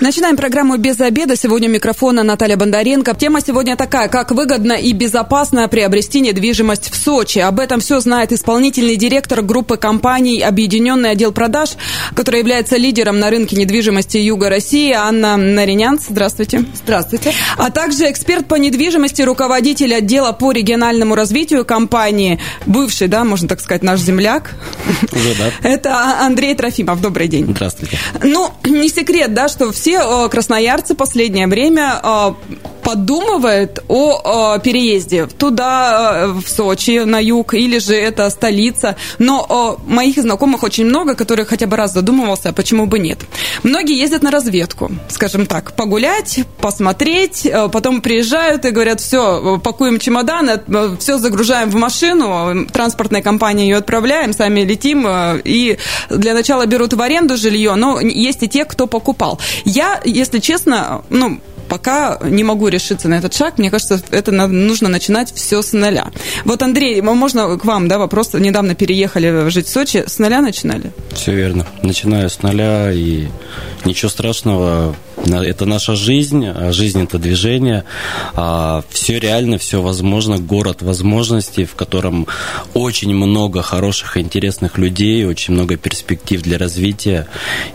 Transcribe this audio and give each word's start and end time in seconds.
Начинаем 0.00 0.38
программу 0.38 0.78
«Без 0.78 0.98
обеда». 0.98 1.36
Сегодня 1.36 1.68
у 1.68 1.72
микрофона 1.72 2.22
Наталья 2.22 2.56
Бондаренко. 2.56 3.14
Тема 3.14 3.42
сегодня 3.42 3.76
такая, 3.76 4.08
как 4.08 4.30
выгодно 4.30 4.72
и 4.72 4.92
безопасно 4.92 5.68
приобрести 5.68 6.20
недвижимость 6.20 6.90
в 6.90 6.96
Сочи. 6.96 7.38
Об 7.38 7.60
этом 7.60 7.80
все 7.80 8.00
знает 8.00 8.32
исполнительный 8.32 8.96
директор 8.96 9.42
группы 9.42 9.76
компаний 9.76 10.40
«Объединенный 10.40 11.10
отдел 11.10 11.32
продаж», 11.32 11.72
который 12.16 12.40
является 12.40 12.78
лидером 12.78 13.18
на 13.18 13.28
рынке 13.28 13.56
недвижимости 13.56 14.16
Юга 14.16 14.48
России, 14.48 14.90
Анна 14.90 15.36
Наринянц. 15.36 16.04
Здравствуйте. 16.08 16.64
Здравствуйте. 16.82 17.34
А 17.58 17.70
также 17.70 18.10
эксперт 18.10 18.48
по 18.48 18.54
недвижимости, 18.54 19.20
руководитель 19.20 19.94
отдела 19.94 20.32
по 20.32 20.50
региональному 20.50 21.14
развитию 21.14 21.66
компании, 21.66 22.40
бывший, 22.64 23.08
да, 23.08 23.24
можно 23.24 23.48
так 23.48 23.60
сказать, 23.60 23.82
наш 23.82 24.00
земляк. 24.00 24.54
Уже, 25.12 25.34
да. 25.34 25.68
Это 25.68 26.24
Андрей 26.24 26.54
Трофимов. 26.54 27.02
Добрый 27.02 27.28
день. 27.28 27.48
Здравствуйте. 27.50 27.98
Ну, 28.22 28.50
не 28.64 28.88
секрет, 28.88 29.34
да, 29.34 29.48
что 29.48 29.70
все 29.72 29.89
все 29.90 30.28
красноярцы 30.28 30.94
последнее 30.94 31.48
время 31.48 32.00
э, 32.80 32.84
подумывают 32.84 33.80
о, 33.88 34.58
переезде 34.58 35.26
туда, 35.26 36.24
э, 36.24 36.26
в 36.28 36.48
Сочи, 36.48 37.04
на 37.04 37.18
юг, 37.18 37.54
или 37.54 37.78
же 37.78 37.94
это 37.94 38.28
столица. 38.30 38.96
Но 39.18 39.78
моих 39.86 40.16
знакомых 40.16 40.62
очень 40.62 40.86
много, 40.86 41.14
которые 41.14 41.46
хотя 41.46 41.66
бы 41.66 41.76
раз 41.76 41.92
задумывался, 41.92 42.50
а 42.50 42.52
почему 42.52 42.86
бы 42.86 42.98
нет. 42.98 43.20
Многие 43.62 43.98
ездят 43.98 44.22
на 44.22 44.30
разведку, 44.30 44.90
скажем 45.08 45.46
так, 45.46 45.72
погулять, 45.72 46.40
посмотреть, 46.60 47.46
э, 47.46 47.68
потом 47.68 48.00
приезжают 48.00 48.64
и 48.64 48.70
говорят, 48.70 49.00
все, 49.00 49.58
пакуем 49.62 49.98
чемодан, 49.98 50.50
все 50.98 51.18
загружаем 51.18 51.70
в 51.70 51.74
машину, 51.74 52.66
транспортная 52.72 53.22
компания 53.22 53.68
ее 53.68 53.76
отправляем, 53.76 54.32
сами 54.32 54.60
летим, 54.60 55.06
и 55.44 55.78
для 56.10 56.34
начала 56.34 56.66
берут 56.66 56.92
в 56.94 57.00
аренду 57.00 57.36
жилье, 57.36 57.74
но 57.74 58.00
есть 58.00 58.42
и 58.42 58.48
те, 58.48 58.64
кто 58.64 58.86
покупал. 58.86 59.38
Я, 59.64 60.00
если 60.04 60.38
честно, 60.38 61.02
ну, 61.10 61.40
пока 61.70 62.18
не 62.24 62.44
могу 62.44 62.68
решиться 62.68 63.08
на 63.08 63.14
этот 63.14 63.32
шаг. 63.32 63.56
Мне 63.56 63.70
кажется, 63.70 64.02
это 64.10 64.32
нужно 64.32 64.88
начинать 64.88 65.32
все 65.32 65.62
с 65.62 65.72
нуля. 65.72 66.10
Вот, 66.44 66.62
Андрей, 66.62 67.00
можно 67.00 67.56
к 67.56 67.64
вам, 67.64 67.88
да, 67.88 67.98
вопрос. 67.98 68.34
Недавно 68.34 68.74
переехали 68.74 69.48
жить 69.48 69.68
в 69.68 69.70
Сочи. 69.70 70.04
С 70.06 70.18
нуля 70.18 70.42
начинали? 70.42 70.92
Все 71.14 71.32
верно. 71.32 71.66
Начинаю 71.82 72.28
с 72.28 72.42
нуля, 72.42 72.92
и 72.92 73.28
ничего 73.84 74.10
страшного 74.10 74.96
это 75.26 75.66
наша 75.66 75.94
жизнь, 75.94 76.46
а 76.46 76.72
жизнь 76.72 77.02
это 77.02 77.18
движение. 77.18 77.84
А 78.34 78.82
все 78.90 79.18
реально, 79.18 79.58
все 79.58 79.82
возможно. 79.82 80.38
Город 80.38 80.82
возможностей, 80.82 81.64
в 81.64 81.74
котором 81.74 82.26
очень 82.74 83.14
много 83.14 83.62
хороших 83.62 84.16
и 84.16 84.20
интересных 84.20 84.78
людей, 84.78 85.24
очень 85.24 85.54
много 85.54 85.76
перспектив 85.76 86.42
для 86.42 86.58
развития. 86.58 87.26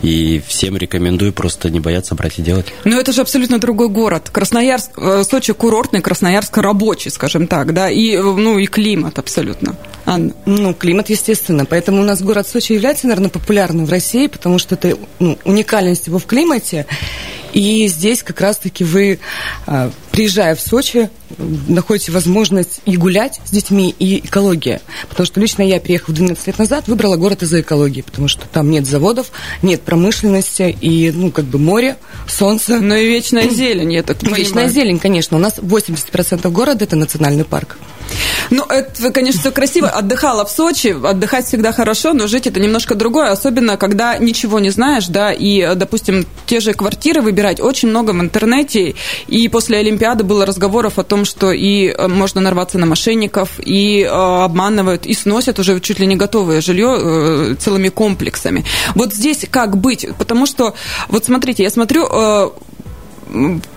И 0.01 0.41
всем 0.47 0.77
рекомендую 0.77 1.33
просто 1.33 1.69
не 1.69 1.79
бояться 1.79 2.15
брать 2.15 2.39
и 2.39 2.41
делать. 2.41 2.67
Но 2.83 2.99
это 2.99 3.11
же 3.11 3.21
абсолютно 3.21 3.59
другой 3.59 3.89
город. 3.89 4.29
Красноярск, 4.31 4.91
э, 4.97 5.23
Сочи 5.23 5.53
курортный, 5.53 6.01
Красноярск 6.01 6.57
рабочий, 6.57 7.09
скажем 7.09 7.47
так, 7.47 7.73
да, 7.73 7.89
и, 7.89 8.17
ну, 8.17 8.57
и 8.57 8.65
климат 8.65 9.19
абсолютно. 9.19 9.75
Анна? 10.05 10.33
Ну, 10.45 10.73
климат, 10.73 11.09
естественно. 11.09 11.65
Поэтому 11.65 12.01
у 12.01 12.05
нас 12.05 12.21
город 12.21 12.47
Сочи 12.47 12.73
является, 12.73 13.07
наверное, 13.07 13.29
популярным 13.29 13.85
в 13.85 13.89
России, 13.89 14.27
потому 14.27 14.59
что 14.59 14.75
это 14.75 14.97
ну, 15.19 15.37
уникальность 15.43 16.07
его 16.07 16.19
в 16.19 16.25
климате. 16.25 16.85
И 17.55 17.87
здесь 17.87 18.21
как 18.21 18.41
раз-таки 18.41 18.83
вы, 18.83 19.19
а, 19.65 19.89
приезжая 20.15 20.55
в 20.55 20.61
Сочи, 20.61 21.09
находите 21.67 22.13
возможность 22.13 22.79
и 22.85 22.95
гулять 22.95 23.41
с 23.43 23.51
детьми, 23.51 23.93
и 23.99 24.19
экология. 24.25 24.79
Потому 25.09 25.25
что 25.25 25.41
лично 25.41 25.61
я, 25.61 25.81
приехав 25.81 26.15
12 26.15 26.47
лет 26.47 26.57
назад, 26.57 26.87
выбрала 26.87 27.17
город 27.17 27.43
из-за 27.43 27.59
экологии, 27.59 28.01
потому 28.01 28.29
что 28.29 28.47
там 28.47 28.69
нет 28.69 28.85
заводов, 28.85 29.31
нет 29.61 29.81
промышленности, 29.81 30.75
и, 30.79 31.11
ну, 31.11 31.31
как 31.31 31.43
бы 31.43 31.59
море, 31.59 31.97
солнце. 32.29 32.79
Ну 32.79 32.95
и 32.95 33.09
вечная 33.09 33.49
зелень, 33.53 33.91
я 33.91 34.03
так 34.03 34.17
понимаю. 34.17 34.41
Вечная 34.41 34.69
зелень, 34.69 34.99
конечно. 34.99 35.35
У 35.35 35.39
нас 35.41 35.57
80% 35.57 36.49
города– 36.49 36.83
это 36.85 36.95
национальный 36.95 37.43
парк. 37.43 37.77
Ну, 38.51 38.63
это, 38.63 39.11
конечно, 39.11 39.41
все 39.41 39.51
красиво. 39.51 39.89
Отдыхала 39.89 40.45
в 40.45 40.51
Сочи, 40.51 40.95
отдыхать 41.03 41.47
всегда 41.47 41.73
хорошо, 41.73 42.13
но 42.13 42.27
жить 42.27 42.47
это 42.47 42.59
немножко 42.59 42.95
другое, 42.95 43.31
особенно 43.31 43.75
когда 43.75 44.17
ничего 44.17 44.59
не 44.59 44.69
знаешь, 44.69 45.07
да, 45.07 45.33
и, 45.33 45.75
допустим, 45.75 46.25
те 46.45 46.59
же 46.59 46.73
квартиры 46.73 47.21
выбирать 47.21 47.59
очень 47.59 47.89
много 47.89 48.11
в 48.11 48.21
интернете, 48.21 48.93
и 49.27 49.49
после 49.49 49.79
Олимпиады 49.79 50.04
было 50.13 50.45
разговоров 50.45 50.99
о 50.99 51.03
том, 51.03 51.25
что 51.25 51.51
и 51.51 51.87
э, 51.87 52.07
можно 52.07 52.41
нарваться 52.41 52.77
на 52.77 52.85
мошенников, 52.85 53.59
и 53.59 54.01
э, 54.01 54.07
обманывают, 54.07 55.05
и 55.05 55.13
сносят 55.13 55.57
уже 55.59 55.79
чуть 55.79 55.99
ли 55.99 56.05
не 56.05 56.15
готовое 56.15 56.61
жилье 56.61 56.97
э, 56.99 57.55
целыми 57.55 57.89
комплексами. 57.89 58.63
Вот 58.93 59.13
здесь 59.13 59.45
как 59.49 59.77
быть? 59.77 60.07
Потому 60.17 60.45
что, 60.45 60.75
вот 61.09 61.25
смотрите, 61.25 61.63
я 61.63 61.69
смотрю, 61.69 62.07
э, 62.11 62.49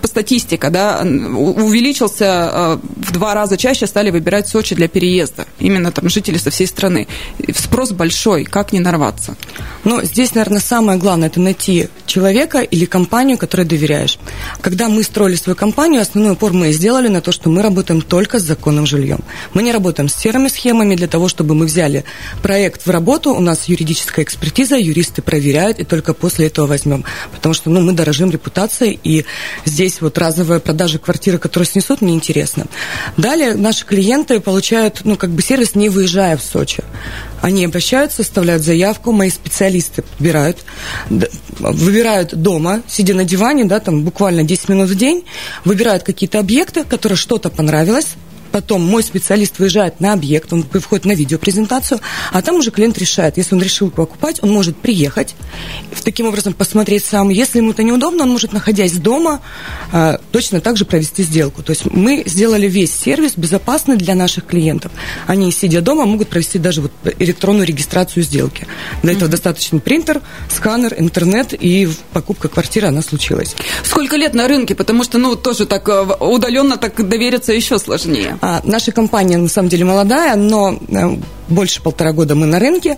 статистика, 0.03 0.69
да, 0.69 1.01
увеличился 1.01 2.79
в 2.95 3.11
два 3.11 3.33
раза 3.33 3.57
чаще 3.57 3.87
стали 3.87 4.11
выбирать 4.11 4.47
Сочи 4.47 4.75
для 4.75 4.87
переезда. 4.87 5.47
Именно 5.57 5.91
там 5.91 6.07
жители 6.07 6.37
со 6.37 6.51
всей 6.51 6.67
страны. 6.67 7.07
Спрос 7.55 7.91
большой, 7.91 8.45
как 8.45 8.73
не 8.73 8.79
нарваться? 8.79 9.35
Ну, 9.83 10.03
здесь, 10.03 10.35
наверное, 10.35 10.61
самое 10.61 10.99
главное– 10.99 11.27
это 11.29 11.39
найти 11.41 11.89
человека 12.09 12.59
или 12.59 12.85
компанию, 12.85 13.37
которой 13.37 13.65
доверяешь. 13.65 14.17
Когда 14.59 14.89
мы 14.89 15.03
строили 15.03 15.35
свою 15.35 15.55
компанию, 15.55 16.01
основной 16.01 16.33
упор 16.33 16.51
мы 16.51 16.73
сделали 16.73 17.07
на 17.07 17.21
то, 17.21 17.31
что 17.31 17.49
мы 17.49 17.61
работаем 17.61 18.01
только 18.01 18.39
с 18.39 18.43
законным 18.43 18.85
жильем. 18.85 19.19
Мы 19.53 19.63
не 19.63 19.71
работаем 19.71 20.09
с 20.09 20.15
серыми 20.15 20.49
схемами 20.49 20.95
для 20.95 21.07
того, 21.07 21.29
чтобы 21.29 21.55
мы 21.55 21.65
взяли 21.65 22.03
проект 22.41 22.85
в 22.85 22.89
работу, 22.89 23.33
у 23.33 23.39
нас 23.39 23.69
юридическая 23.69 24.25
экспертиза, 24.25 24.75
юристы 24.75 25.21
проверяют, 25.21 25.79
и 25.79 25.85
только 25.85 26.13
после 26.13 26.47
этого 26.47 26.67
возьмем. 26.67 27.05
Потому 27.31 27.53
что 27.53 27.69
ну, 27.69 27.79
мы 27.81 27.93
дорожим 27.93 28.31
репутацией, 28.31 28.99
и 29.03 29.25
здесь 29.65 30.01
вот 30.01 30.17
разовая 30.17 30.59
продажа 30.59 30.99
квартиры, 30.99 31.37
которую 31.37 31.67
снесут, 31.67 32.01
неинтересно. 32.01 32.65
Далее 33.17 33.53
наши 33.53 33.85
клиенты 33.85 34.39
получают, 34.39 35.01
ну, 35.03 35.15
как 35.15 35.29
бы 35.29 35.41
сервис, 35.41 35.75
не 35.75 35.89
выезжая 35.89 36.35
в 36.35 36.41
Сочи. 36.41 36.83
Они 37.41 37.65
обращаются, 37.65 38.21
оставляют 38.21 38.63
заявку, 38.63 39.11
мои 39.11 39.29
специалисты 39.29 40.01
подбирают, 40.01 40.57
выбирают 41.59 42.35
дома, 42.35 42.81
сидя 42.87 43.13
на 43.13 43.23
диване, 43.23 43.65
да, 43.65 43.79
там 43.79 44.03
буквально 44.03 44.43
10 44.43 44.69
минут 44.69 44.89
в 44.89 44.95
день, 44.95 45.25
выбирают 45.65 46.03
какие-то 46.03 46.39
объекты, 46.39 46.83
которые 46.83 47.17
что-то 47.17 47.49
понравилось, 47.49 48.07
Потом 48.51 48.81
мой 48.81 49.03
специалист 49.03 49.59
выезжает 49.59 49.99
на 49.99 50.13
объект, 50.13 50.51
он 50.53 50.65
выходит 50.71 51.05
на 51.05 51.13
видеопрезентацию, 51.13 51.99
а 52.31 52.41
там 52.41 52.55
уже 52.55 52.71
клиент 52.71 52.97
решает. 52.97 53.37
Если 53.37 53.55
он 53.55 53.61
решил 53.61 53.89
покупать, 53.91 54.39
он 54.41 54.51
может 54.51 54.77
приехать, 54.77 55.35
таким 56.09 56.25
образом 56.25 56.53
посмотреть 56.53 57.05
сам. 57.05 57.29
Если 57.29 57.59
ему 57.59 57.69
это 57.71 57.83
неудобно, 57.83 58.23
он 58.23 58.31
может, 58.31 58.51
находясь 58.51 58.93
дома, 58.93 59.41
а, 59.91 60.19
точно 60.31 60.59
так 60.59 60.75
же 60.75 60.85
провести 60.85 61.21
сделку. 61.21 61.61
То 61.61 61.69
есть 61.69 61.85
мы 61.85 62.23
сделали 62.25 62.67
весь 62.67 62.91
сервис 62.91 63.33
безопасный 63.35 63.95
для 63.95 64.15
наших 64.15 64.47
клиентов. 64.47 64.91
Они, 65.27 65.51
сидя 65.51 65.81
дома, 65.81 66.05
могут 66.05 66.29
провести 66.29 66.57
даже 66.57 66.81
вот 66.81 66.91
электронную 67.19 67.67
регистрацию 67.67 68.23
сделки. 68.23 68.65
Для 69.03 69.13
этого 69.13 69.27
mm-hmm. 69.27 69.31
достаточно 69.31 69.79
принтер, 69.79 70.21
сканер, 70.49 70.95
интернет, 70.97 71.53
и 71.53 71.87
покупка 72.11 72.47
квартиры, 72.47 72.87
она 72.87 73.03
случилась. 73.03 73.55
Сколько 73.83 74.15
лет 74.15 74.33
на 74.33 74.47
рынке? 74.47 74.73
Потому 74.73 75.03
что, 75.03 75.19
ну, 75.19 75.35
тоже 75.35 75.67
так 75.67 75.87
э, 75.89 76.05
удаленно 76.21 76.77
так 76.77 77.07
довериться 77.07 77.53
еще 77.53 77.77
сложнее. 77.77 78.38
А, 78.41 78.61
наша 78.63 78.91
компания, 78.91 79.37
на 79.37 79.49
самом 79.49 79.69
деле, 79.69 79.85
молодая, 79.85 80.35
но 80.35 80.73
э, 80.87 81.17
больше 81.47 81.81
полтора 81.81 82.13
года 82.13 82.35
мы 82.35 82.45
на 82.45 82.59
рынке. 82.59 82.97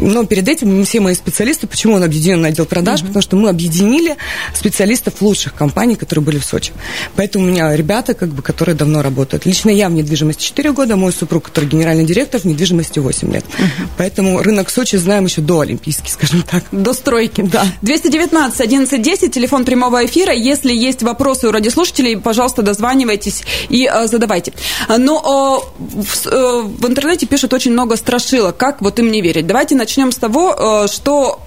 Но 0.00 0.24
перед 0.24 0.48
этим 0.48 0.84
все 0.84 1.00
мои 1.00 1.14
специалисты, 1.14 1.66
почему 1.66 1.94
он 1.94 2.02
объединенный 2.02 2.50
отдел 2.50 2.66
продаж, 2.66 3.00
mm-hmm. 3.00 3.06
потому 3.06 3.22
что 3.22 3.36
мы 3.36 3.48
объединили 3.48 4.16
специалистов 4.54 5.14
лучших 5.20 5.54
компаний, 5.54 5.96
которые 5.96 6.24
были 6.24 6.38
в 6.38 6.44
Сочи. 6.44 6.72
Поэтому 7.16 7.44
у 7.44 7.48
меня 7.48 7.74
ребята, 7.76 8.14
как 8.14 8.30
бы, 8.30 8.42
которые 8.42 8.74
давно 8.74 9.02
работают. 9.02 9.46
Лично 9.46 9.70
я 9.70 9.88
в 9.88 9.92
недвижимости 9.92 10.44
4 10.44 10.72
года, 10.72 10.96
мой 10.96 11.12
супруг, 11.12 11.44
который 11.44 11.68
генеральный 11.68 12.04
директор, 12.04 12.40
в 12.40 12.44
недвижимости 12.44 12.98
8 12.98 13.32
лет. 13.32 13.44
Mm-hmm. 13.44 13.86
Поэтому 13.98 14.42
рынок 14.42 14.70
Сочи 14.70 14.96
знаем 14.96 15.24
еще 15.24 15.40
до 15.40 15.60
Олимпийский, 15.60 16.10
скажем 16.10 16.42
так. 16.42 16.64
До 16.72 16.92
стройки. 16.92 17.42
Да. 17.42 17.66
219 17.82 18.60
1110, 18.60 19.32
телефон 19.32 19.64
прямого 19.64 20.04
эфира. 20.04 20.32
Если 20.32 20.72
есть 20.72 21.02
вопросы 21.02 21.48
у 21.48 21.50
радиослушателей, 21.50 22.16
пожалуйста, 22.16 22.62
дозванивайтесь 22.62 23.42
и 23.68 23.88
э, 23.92 24.06
задавайте. 24.06 24.52
Но 24.88 25.64
э, 25.78 26.02
в, 26.02 26.26
э, 26.26 26.62
в 26.62 26.86
интернете 26.88 27.26
пишут 27.26 27.52
очень 27.52 27.72
много 27.72 27.96
страшилок. 27.96 28.56
Как 28.56 28.80
вот 28.80 28.98
им 28.98 29.10
не 29.10 29.20
верить? 29.20 29.46
Давайте 29.46 29.74
начнем 29.82 30.12
с 30.12 30.16
того, 30.16 30.84
э, 30.84 30.86
что 30.88 31.42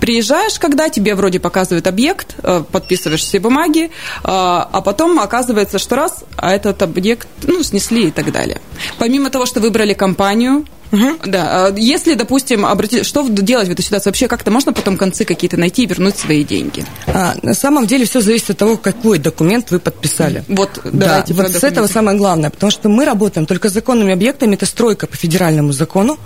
приезжаешь, 0.00 0.58
когда 0.58 0.88
тебе 0.88 1.14
вроде 1.14 1.40
показывают 1.40 1.86
объект, 1.86 2.36
э, 2.42 2.62
подписываешь 2.70 3.22
все 3.22 3.40
бумаги, 3.40 3.84
э, 3.84 3.88
а 4.24 4.80
потом 4.84 5.18
оказывается, 5.18 5.78
что 5.78 5.96
раз, 5.96 6.24
а 6.36 6.54
этот 6.54 6.82
объект, 6.82 7.26
ну, 7.42 7.62
снесли 7.62 8.08
и 8.08 8.10
так 8.10 8.30
далее. 8.32 8.60
Помимо 8.98 9.30
того, 9.30 9.46
что 9.46 9.60
выбрали 9.60 9.94
компанию, 9.94 10.64
Угу. 10.92 11.16
Да. 11.26 11.72
Если, 11.76 12.14
допустим, 12.14 12.64
обратить, 12.64 13.04
что 13.06 13.26
делать 13.28 13.68
в 13.68 13.72
этой 13.72 13.82
ситуации? 13.82 14.08
Вообще 14.08 14.28
как-то 14.28 14.50
можно 14.50 14.72
потом 14.72 14.96
концы 14.96 15.24
какие-то 15.24 15.56
найти 15.56 15.82
и 15.82 15.86
вернуть 15.86 16.16
свои 16.16 16.44
деньги? 16.44 16.84
А, 17.06 17.34
на 17.42 17.54
самом 17.54 17.86
деле 17.86 18.04
все 18.04 18.20
зависит 18.20 18.50
от 18.50 18.58
того, 18.58 18.76
какой 18.76 19.18
документ 19.18 19.70
вы 19.70 19.80
подписали. 19.80 20.44
Вот, 20.48 20.80
да, 20.84 21.24
вот 21.28 21.50
с 21.50 21.64
этого 21.64 21.86
самое 21.86 22.16
главное, 22.16 22.50
потому 22.50 22.70
что 22.70 22.88
мы 22.88 23.04
работаем 23.04 23.46
только 23.46 23.68
с 23.68 23.72
законными 23.72 24.12
объектами, 24.12 24.54
это 24.54 24.66
стройка 24.66 25.06
по 25.06 25.16
федеральному 25.16 25.72
закону, 25.72 26.18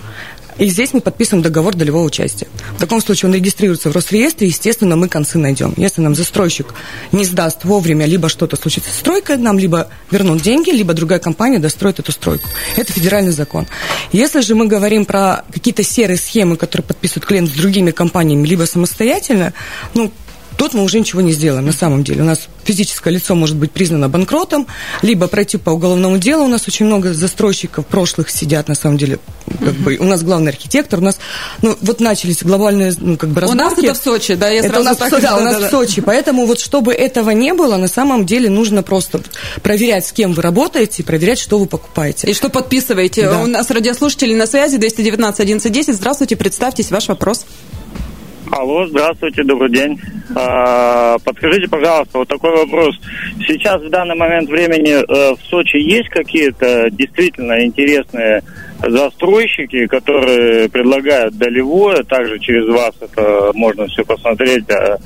и 0.61 0.69
здесь 0.69 0.93
мы 0.93 1.01
подписываем 1.01 1.43
договор 1.43 1.75
долевого 1.75 2.05
участия. 2.05 2.47
В 2.77 2.79
таком 2.79 3.01
случае 3.01 3.31
он 3.31 3.35
регистрируется 3.35 3.91
в 3.91 3.95
Росреестре, 3.95 4.47
естественно, 4.47 4.95
мы 4.95 5.09
концы 5.09 5.39
найдем. 5.39 5.73
Если 5.79 6.03
нам 6.03 6.15
застройщик 6.15 6.75
не 7.13 7.25
сдаст 7.25 7.65
вовремя, 7.65 8.05
либо 8.05 8.29
что-то 8.29 8.57
случится 8.57 8.91
с 8.91 8.99
стройкой, 8.99 9.39
нам 9.39 9.59
либо 9.59 9.89
вернут 10.11 10.43
деньги, 10.43 10.71
либо 10.71 10.93
другая 10.93 11.19
компания 11.19 11.59
достроит 11.59 11.99
эту 11.99 12.13
стройку. 12.13 12.47
Это 12.77 12.93
федеральный 12.93 13.33
закон. 13.33 13.67
Если 14.13 14.41
же 14.43 14.55
мы 14.55 14.67
говорим 14.67 15.07
про 15.07 15.45
какие-то 15.51 15.83
серые 15.83 16.19
схемы, 16.19 16.57
которые 16.57 16.85
подписывают 16.85 17.25
клиент 17.25 17.49
с 17.49 17.53
другими 17.53 17.91
компаниями, 17.91 18.47
либо 18.47 18.65
самостоятельно, 18.65 19.55
ну, 19.95 20.13
тут 20.61 20.75
мы 20.75 20.83
уже 20.83 21.01
ничего 21.01 21.23
не 21.23 21.33
сделаем 21.33 21.65
на 21.65 21.73
самом 21.73 22.05
деле. 22.05 22.21
У 22.21 22.27
нас 22.27 22.49
физическое 22.65 23.09
лицо 23.09 23.35
может 23.35 23.57
быть 23.57 23.73
признано 23.73 24.11
банкротом, 24.11 24.67
либо 25.01 25.27
пройти 25.27 25.57
по 25.57 25.71
уголовному 25.71 26.19
делу. 26.19 26.45
У 26.45 26.49
нас 26.49 26.69
очень 26.69 26.85
много 26.85 27.15
застройщиков 27.15 27.87
прошлых 27.87 28.29
сидят, 28.29 28.69
на 28.69 28.75
самом 28.75 28.99
деле. 28.99 29.21
Как 29.47 29.73
бы, 29.73 29.97
у 29.97 30.05
нас 30.05 30.23
главный 30.23 30.51
архитектор, 30.51 30.99
у 30.99 31.03
нас, 31.03 31.19
ну, 31.63 31.79
вот 31.81 32.01
начались 32.01 32.43
глобальные, 32.43 32.93
ну, 32.99 33.17
как 33.17 33.31
бы, 33.31 33.41
разборки. 33.41 33.63
У 33.63 33.65
нас 33.65 33.79
это 33.79 33.95
в 33.95 34.05
Сочи, 34.05 34.35
да, 34.35 34.51
я 34.51 34.61
это 34.61 34.81
у 34.81 34.83
нас, 34.83 34.99
так... 34.99 35.19
Да, 35.23 35.39
у 35.39 35.41
нас 35.41 35.61
да, 35.61 35.69
в 35.69 35.71
Сочи, 35.71 36.03
поэтому 36.03 36.45
вот 36.45 36.61
чтобы 36.61 36.93
этого 36.93 37.31
не 37.31 37.55
было, 37.55 37.79
на 37.79 37.89
самом 37.89 38.27
деле 38.27 38.51
нужно 38.51 38.83
просто 38.83 39.23
проверять, 39.63 40.07
с 40.07 40.13
кем 40.13 40.35
вы 40.35 40.43
работаете, 40.43 41.03
и 41.03 41.07
проверять, 41.07 41.39
что 41.39 41.59
вы 41.59 41.65
покупаете. 41.65 42.31
И 42.31 42.35
что 42.35 42.51
подписываете. 42.51 43.31
Да. 43.31 43.41
У 43.41 43.47
нас 43.47 43.71
радиослушатели 43.71 44.35
на 44.35 44.47
связи, 44.47 44.77
219 44.77 45.41
1110. 45.41 45.95
Здравствуйте, 45.95 46.37
представьтесь, 46.37 46.91
ваш 46.91 47.09
вопрос. 47.09 47.47
Алло, 48.51 48.85
здравствуйте, 48.85 49.45
добрый 49.45 49.71
день. 49.71 50.01
А, 50.35 51.17
подскажите, 51.25 51.69
пожалуйста, 51.69 52.19
вот 52.19 52.29
такой 52.29 52.51
вопрос. 52.51 52.97
Сейчас 53.47 53.81
в 53.81 53.91
данный 53.91 54.17
момент 54.17 54.51
времени 54.51 54.91
э, 54.91 55.35
в 55.37 55.41
Сочи 55.49 55.77
есть 55.77 56.09
какие-то 56.09 56.91
действительно 56.91 57.65
интересные 57.65 58.43
застройщики, 58.83 59.87
которые 59.87 60.69
предлагают 60.69 61.39
долевое, 61.39 62.03
также 62.03 62.41
через 62.41 62.67
вас 62.67 62.93
это 63.01 63.53
можно 63.55 63.87
все 63.87 64.05
посмотреть, 64.05 64.69
а, 64.71 64.99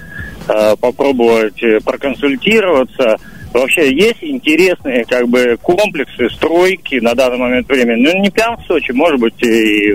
а, 0.48 0.76
попробовать 0.76 1.62
проконсультироваться. 1.84 3.18
Вообще 3.54 3.94
есть 3.94 4.18
интересные 4.22 5.04
как 5.04 5.28
бы 5.28 5.56
комплексы, 5.62 6.28
стройки 6.28 6.96
на 6.96 7.14
данный 7.14 7.38
момент 7.38 7.68
времени. 7.68 8.02
Ну, 8.02 8.20
не 8.20 8.28
прям 8.28 8.56
в 8.56 8.66
Сочи, 8.66 8.90
может 8.90 9.20
быть, 9.20 9.40
и 9.42 9.92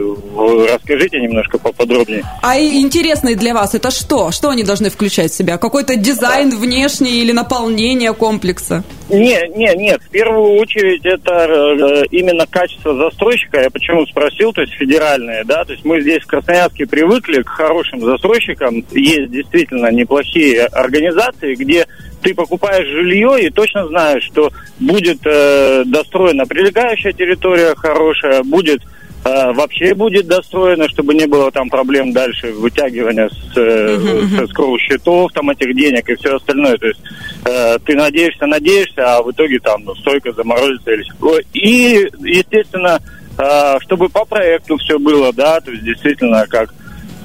расскажите 0.71 1.19
немножко 1.19 1.59
поподробнее. 1.59 2.23
А 2.41 2.57
интересные 2.57 3.35
для 3.35 3.53
вас 3.53 3.75
это 3.75 3.91
что? 3.91 4.31
Что 4.31 4.49
они 4.49 4.63
должны 4.63 4.89
включать 4.89 5.31
в 5.31 5.35
себя? 5.35 5.57
Какой-то 5.57 5.97
дизайн 5.97 6.51
внешний 6.51 7.19
или 7.19 7.33
наполнение 7.33 8.13
комплекса? 8.13 8.85
Нет, 9.09 9.53
нет, 9.57 9.75
нет. 9.75 10.01
В 10.03 10.09
первую 10.09 10.53
очередь 10.59 11.05
это 11.05 11.33
э, 11.33 12.05
именно 12.11 12.45
качество 12.47 12.95
застройщика. 12.95 13.59
Я 13.59 13.69
почему 13.69 14.05
спросил, 14.05 14.53
то 14.53 14.61
есть 14.61 14.73
федеральные, 14.73 15.43
да, 15.43 15.65
то 15.65 15.73
есть 15.73 15.83
мы 15.83 15.99
здесь 15.99 16.23
в 16.23 16.27
Красноярске 16.27 16.85
привыкли 16.85 17.41
к 17.41 17.49
хорошим 17.49 17.99
застройщикам. 18.01 18.85
Есть 18.91 19.31
действительно 19.31 19.91
неплохие 19.91 20.65
организации, 20.65 21.55
где 21.55 21.87
ты 22.21 22.33
покупаешь 22.33 22.87
жилье 22.87 23.47
и 23.47 23.49
точно 23.49 23.87
знаешь, 23.87 24.23
что 24.23 24.51
будет 24.79 25.19
э, 25.25 25.83
достроена 25.85 26.45
прилегающая 26.45 27.11
территория 27.13 27.75
хорошая, 27.75 28.43
будет 28.43 28.81
э, 29.23 29.51
вообще 29.53 29.93
будет 29.93 30.27
достроено, 30.27 30.87
чтобы 30.89 31.13
не 31.13 31.27
было 31.27 31.51
там 31.51 31.69
проблем 31.69 32.11
дальше 32.11 32.51
вытягивания 32.51 33.29
с, 33.29 33.57
э, 33.57 33.97
uh-huh, 33.97 34.47
с 34.47 34.81
счетов, 34.81 35.31
там 35.33 35.49
этих 35.49 35.75
денег 35.75 36.09
и 36.09 36.15
все 36.15 36.35
остальное. 36.35 36.77
То 36.77 36.87
есть 36.87 37.01
э, 37.45 37.77
ты 37.85 37.95
надеешься, 37.95 38.45
надеешься, 38.45 39.17
а 39.17 39.21
в 39.21 39.31
итоге 39.31 39.59
там 39.59 39.83
ну, 39.83 39.95
стойка 39.95 40.31
заморозится 40.33 40.91
или 40.91 41.03
И, 41.53 42.09
естественно, 42.19 42.99
э, 43.37 43.79
чтобы 43.81 44.09
по 44.09 44.25
проекту 44.25 44.77
все 44.77 44.99
было, 44.99 45.33
да, 45.33 45.59
то 45.59 45.71
есть 45.71 45.83
действительно 45.83 46.45
как 46.47 46.73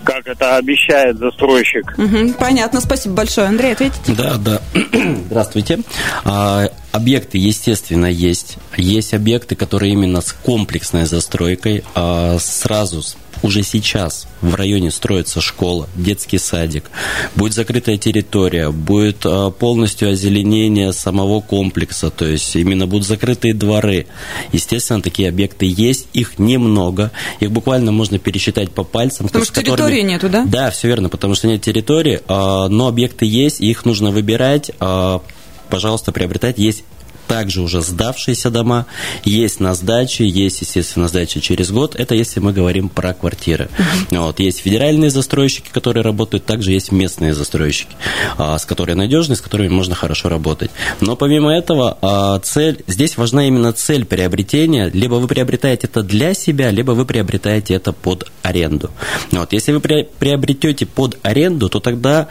как 0.05 0.27
это 0.27 0.57
обещает 0.57 1.19
застройщик. 1.19 1.95
Угу, 1.99 2.35
понятно, 2.39 2.81
спасибо 2.81 3.15
большое. 3.17 3.49
Андрей, 3.49 3.73
ответите? 3.73 4.15
Да, 4.17 4.37
да. 4.37 4.61
Здравствуйте. 5.27 5.81
А, 6.25 6.69
объекты, 6.93 7.39
естественно, 7.39 8.07
есть. 8.07 8.57
Есть 8.77 9.15
объекты, 9.15 9.57
которые 9.57 9.93
именно 9.93 10.21
с 10.21 10.33
комплексной 10.33 11.07
застройкой, 11.07 11.85
а, 11.95 12.39
сразу 12.39 13.03
уже 13.45 13.63
сейчас 13.63 14.27
в 14.41 14.55
районе 14.55 14.91
строится 14.91 15.43
школа, 15.43 15.87
детский 15.95 16.39
садик, 16.39 16.91
будет 17.37 17.53
закрытая 17.53 17.99
территория, 17.99 18.71
будет 18.71 19.19
а, 19.27 19.51
полностью 19.51 20.11
озеленение 20.11 20.95
самого 20.95 21.43
комплекса, 21.43 22.11
то 22.11 22.25
есть 22.25 22.57
именно 22.57 22.87
будут 22.87 23.07
закрытые 23.07 23.53
дворы. 23.53 24.07
Естественно, 24.53 25.03
такие 25.03 25.29
объекты 25.29 25.67
есть, 25.69 26.09
их 26.15 26.39
немного, 26.39 27.11
их 27.41 27.51
буквально 27.51 27.93
можно 27.93 28.19
пересчитать 28.19 28.71
по 28.71 28.83
пальцам. 28.83 29.27
Потому 29.27 29.45
что 29.45 29.53
которыми... 29.53 29.77
территории 29.77 30.01
нету, 30.01 30.31
да? 30.31 30.45
Да, 30.47 30.71
все 30.71 30.89
верно, 30.89 31.11
потому 31.11 31.35
что 31.35 31.47
нет 31.47 31.61
территории, 31.61 32.23
а, 32.27 32.69
но 32.69 32.89
объекты 32.89 33.27
есть, 33.27 33.61
их 33.61 33.85
нужно 33.85 34.11
выбирать, 34.11 34.71
а, 34.81 35.21
пожалуйста, 35.69 36.13
приобретать. 36.13 36.57
Есть 36.59 36.85
также 37.27 37.63
уже 37.63 37.81
сдавшиеся 37.81 38.51
дома, 38.51 38.87
есть 39.25 39.61
на 39.61 39.75
сдаче, 39.75 40.27
есть, 40.27 40.61
естественно, 40.61 41.09
сдача 41.09 41.41
через 41.41 41.71
год. 41.71 41.95
Это 41.97 42.15
если 42.15 42.41
мы 42.41 42.53
говорим 42.53 42.89
про 42.89 43.15
квартиры. 43.15 43.69
Вот, 44.11 44.41
есть 44.41 44.61
федеральные 44.61 45.11
застройщики, 45.11 45.69
которые 45.71 46.03
работают, 46.03 46.45
также 46.45 46.73
есть 46.73 46.93
местные 46.93 47.35
застройщики, 47.35 47.95
а, 48.39 48.59
с 48.59 48.65
которыми 48.65 48.99
надежны, 48.99 49.37
с 49.37 49.41
которыми 49.41 49.69
можно 49.69 49.95
хорошо 49.95 50.29
работать. 50.29 50.71
Но 51.01 51.17
помимо 51.17 51.53
этого, 51.53 51.99
а, 52.01 52.39
цель, 52.41 52.83
здесь 52.87 53.17
важна 53.17 53.47
именно 53.47 53.73
цель 53.73 54.05
приобретения. 54.05 54.91
Либо 54.93 55.17
вы 55.17 55.29
приобретаете 55.29 55.87
это 55.87 56.03
для 56.03 56.35
себя, 56.35 56.71
либо 56.71 56.93
вы 56.93 57.05
приобретаете 57.05 57.75
это 57.75 57.93
под 57.93 58.31
аренду. 58.43 58.91
Вот, 59.33 59.53
если 59.53 59.73
вы 59.73 59.81
приобретете 59.81 60.87
под 60.87 61.19
аренду, 61.23 61.69
то 61.69 61.81
тогда 61.81 62.29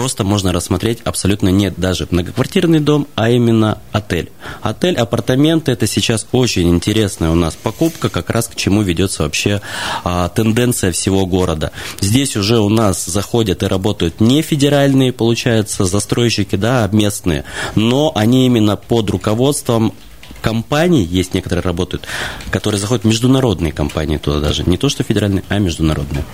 просто 0.00 0.24
можно 0.24 0.50
рассмотреть 0.50 1.00
абсолютно 1.04 1.50
нет 1.50 1.74
даже 1.76 2.08
многоквартирный 2.10 2.80
дом, 2.80 3.06
а 3.16 3.28
именно 3.28 3.82
отель. 3.92 4.30
Отель, 4.62 4.96
апартаменты– 4.96 5.72
это 5.72 5.86
сейчас 5.86 6.26
очень 6.32 6.70
интересная 6.70 7.28
у 7.28 7.34
нас 7.34 7.54
покупка, 7.54 8.08
как 8.08 8.30
раз 8.30 8.48
к 8.48 8.54
чему 8.54 8.80
ведется 8.80 9.24
вообще 9.24 9.60
а, 10.02 10.30
тенденция 10.30 10.90
всего 10.90 11.26
города. 11.26 11.70
Здесь 12.00 12.34
уже 12.34 12.60
у 12.60 12.70
нас 12.70 13.04
заходят 13.04 13.62
и 13.62 13.66
работают 13.66 14.22
не 14.22 14.40
федеральные, 14.40 15.12
получается, 15.12 15.84
застройщики, 15.84 16.56
да, 16.56 16.84
а 16.84 16.88
местные, 16.96 17.44
но 17.74 18.10
они 18.14 18.46
именно 18.46 18.76
под 18.76 19.10
руководством 19.10 19.92
компаний, 20.40 21.04
есть 21.04 21.34
некоторые 21.34 21.62
работают, 21.62 22.06
которые 22.50 22.80
заходят 22.80 23.04
международные 23.04 23.72
компании 23.72 24.18
туда 24.18 24.40
даже. 24.40 24.64
Не 24.64 24.76
то, 24.76 24.88
что 24.88 25.02
федеральные, 25.02 25.44
а 25.48 25.58
международные. 25.58 26.24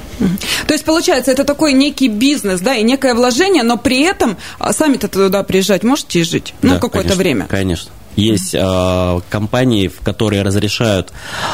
То 0.66 0.74
есть, 0.74 0.84
получается, 0.84 1.32
это 1.32 1.44
такой 1.44 1.72
некий 1.72 2.08
бизнес, 2.08 2.60
да, 2.60 2.74
и 2.74 2.82
некое 2.82 3.14
вложение, 3.14 3.62
но 3.62 3.76
при 3.76 4.02
этом 4.02 4.36
а, 4.58 4.72
сами-то 4.72 5.08
туда 5.08 5.42
приезжать 5.42 5.82
можете 5.82 6.20
и 6.20 6.22
жить? 6.22 6.54
Ну, 6.62 6.74
да, 6.74 6.80
какое-то 6.80 7.14
время. 7.14 7.46
Конечно. 7.46 7.90
Есть 8.16 8.54
э, 8.54 9.20
компании, 9.30 9.88
в 9.88 10.00
которые 10.00 10.42
разрешают, 10.42 11.12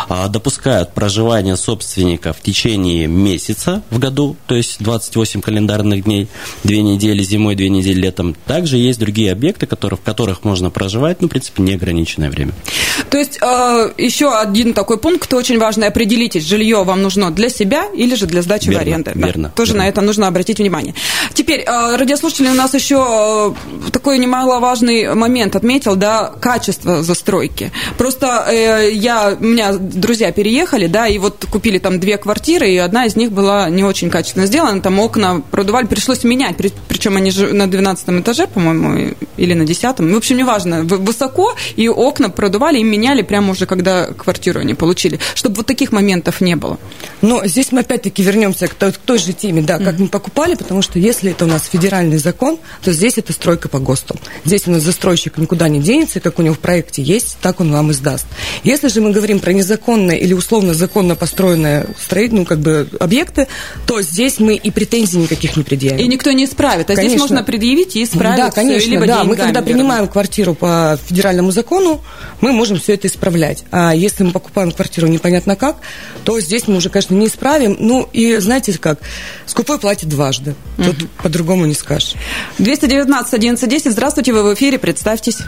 э, 0.09 0.29
допускают 0.29 0.95
проживание 0.95 1.57
собственника 1.57 2.33
в 2.33 2.41
течение 2.41 3.07
месяца 3.07 3.83
в 3.91 3.99
году, 3.99 4.37
то 4.47 4.55
есть 4.55 4.77
28 4.81 5.41
календарных 5.41 6.05
дней, 6.05 6.29
две 6.65 6.83
недели 6.83 7.23
зимой, 7.23 7.55
две 7.57 7.69
недели 7.69 8.01
летом. 8.01 8.37
Также 8.47 8.77
есть 8.77 8.99
другие 8.99 9.33
объекты, 9.33 9.67
которые, 9.67 9.99
в 9.99 10.03
которых 10.03 10.45
можно 10.45 10.71
проживать, 10.71 11.21
ну, 11.21 11.29
в 11.29 11.31
принципе, 11.31 11.63
неограниченное 11.63 12.31
время. 12.31 12.53
То 13.11 13.19
есть 13.19 13.39
э, 13.43 13.93
еще 13.99 14.33
один 14.35 14.75
такой 14.75 14.99
пункт 14.99 15.33
очень 15.35 15.59
важный. 15.59 15.89
Определитесь, 15.89 16.47
жилье 16.47 16.85
вам 16.85 17.03
нужно 17.03 17.31
для 17.31 17.49
себя 17.49 17.87
или 17.95 18.15
же 18.15 18.27
для 18.27 18.43
сдачи 18.43 18.69
верно, 18.69 18.79
в 18.79 18.83
аренду. 18.83 19.11
Верно. 19.15 19.49
Да, 19.49 19.55
тоже 19.55 19.73
верно. 19.73 19.85
на 19.85 19.89
это 19.89 20.01
нужно 20.01 20.29
обратить 20.29 20.59
внимание. 20.59 20.95
Теперь, 21.35 21.61
э, 21.61 21.97
радиослушатели 21.97 22.49
у 22.49 22.55
нас 22.55 22.75
еще 22.75 23.55
э, 23.87 23.91
такой 23.91 24.19
немаловажный 24.19 25.15
момент 25.15 25.57
отметил, 25.57 25.97
да, 25.97 26.33
качество 26.53 27.03
застройки. 27.03 27.73
Просто 27.97 28.45
э, 28.47 28.91
я, 28.93 29.37
у 29.41 29.45
меня 29.45 29.73
друзья 29.73 30.33
переехали, 30.33 30.87
да, 30.87 31.09
и 31.09 31.17
вот 31.19 31.47
купили 31.51 31.79
там 31.79 31.99
две 31.99 32.19
квартиры, 32.19 32.69
и 32.71 32.77
одна 32.77 33.07
из 33.07 33.17
них 33.17 33.33
была 33.33 33.71
не 33.71 33.85
очень 33.85 34.11
качественно 34.11 34.45
сделана, 34.45 34.83
там 34.83 34.99
окна 34.99 35.43
продували, 35.51 35.87
пришлось 35.87 36.25
менять, 36.25 36.57
причем 36.89 37.17
они 37.17 37.31
же 37.31 37.55
на 37.55 37.67
12 37.71 38.09
этаже, 38.21 38.47
по-моему, 38.47 39.15
или 39.39 39.55
на 39.55 39.65
10 39.65 39.83
в 39.83 40.17
общем, 40.17 40.37
неважно, 40.37 40.83
высоко, 40.83 41.55
и 41.77 41.89
окна 41.89 42.29
продували, 42.29 42.79
и 42.79 42.85
меняли 42.85 43.23
прямо 43.23 43.53
уже, 43.53 43.65
когда 43.65 44.07
квартиру 44.07 44.61
они 44.61 44.75
получили, 44.75 45.19
чтобы 45.35 45.57
вот 45.57 45.67
таких 45.67 45.91
моментов 45.91 46.43
не 46.43 46.55
было. 46.55 46.79
Но 47.23 47.47
здесь 47.47 47.73
мы 47.73 47.81
опять-таки 47.81 48.23
вернемся 48.23 48.67
к 48.67 48.75
той, 48.75 48.93
к 48.93 48.99
той 48.99 49.19
же 49.19 49.33
теме, 49.33 49.63
да, 49.63 49.79
как 49.79 49.95
mm-hmm. 49.95 50.03
мы 50.03 50.09
покупали, 50.09 50.55
потому 50.55 50.83
что 50.83 50.99
если 50.99 51.31
это 51.31 51.47
у 51.47 51.49
нас 51.49 51.67
федеральный 51.73 52.19
закон, 52.19 52.59
то 52.83 52.93
здесь 52.93 53.17
это 53.17 53.33
стройка 53.33 53.71
по 53.71 53.79
ГОСТу. 53.79 54.17
Здесь 54.45 54.67
у 54.67 54.71
нас 54.71 54.83
застройщик 54.83 55.39
никуда 55.39 55.69
не 55.69 55.81
денется, 55.81 56.21
как 56.21 56.39
у 56.43 56.45
него 56.45 56.55
в 56.55 56.59
проекте 56.59 57.03
есть, 57.03 57.39
так 57.41 57.61
он 57.61 57.73
вам 57.73 57.91
и 57.91 57.95
сдаст. 57.95 58.27
Если 58.65 58.89
же 58.89 59.01
мы 59.01 59.13
говорим 59.13 59.41
про 59.41 59.53
незаконные 59.53 60.21
или 60.21 60.35
условно 60.35 60.75
законно 60.75 61.17
построенные 61.17 61.87
строительные, 62.01 62.43
ну, 62.43 62.47
как 62.47 62.61
бы 62.61 62.89
объекты, 63.01 63.47
то 63.87 64.03
здесь 64.03 64.39
мы 64.39 64.55
и 64.55 64.71
претензий 64.71 65.19
никаких 65.19 65.57
не 65.57 65.63
предъявим. 65.63 65.99
И 65.99 66.09
никто 66.09 66.33
не 66.33 66.45
исправит. 66.45 66.91
А 66.91 66.95
Конечно. 66.95 67.09
здесь 67.09 67.21
можно 67.21 67.43
предъявить 67.43 67.97
и 67.97 68.05
исправить. 68.05 68.37
Да, 68.37 68.51
конечно, 68.51 68.91
либо 68.91 69.07
да. 69.07 69.25
Мы 69.25 69.37
когда 69.37 69.63
принимаем 69.63 70.09
квартиру 70.09 70.55
по 70.55 70.99
федеральному 71.07 71.51
закону, 71.51 72.03
мы 72.41 72.53
можем 72.53 72.79
все 72.79 72.95
это 72.95 73.07
исправлять. 73.07 73.65
А 73.71 73.95
если 73.95 74.25
мы 74.25 74.33
покупаем 74.33 74.73
квартиру 74.73 75.07
непонятно 75.07 75.57
как, 75.57 75.77
то 76.25 76.41
здесь 76.41 76.67
мы 76.67 76.77
уже, 76.77 76.89
конечно, 76.89 77.15
не 77.15 77.27
исправим. 77.27 77.77
Ну 77.79 78.09
и 78.13 78.37
знаете 78.37 78.73
как, 78.79 79.01
скупой 79.47 79.79
платит 79.79 80.09
дважды. 80.09 80.55
Тут 80.77 81.09
по-другому 81.23 81.67
не 81.67 81.75
скажешь. 81.75 82.15
219 82.59 83.35
11 83.35 83.69
10. 83.69 83.93
Здравствуйте, 83.93 84.33
вы 84.33 84.43
в 84.43 84.55
эфире, 84.55 84.79
представьтесь. 84.79 85.39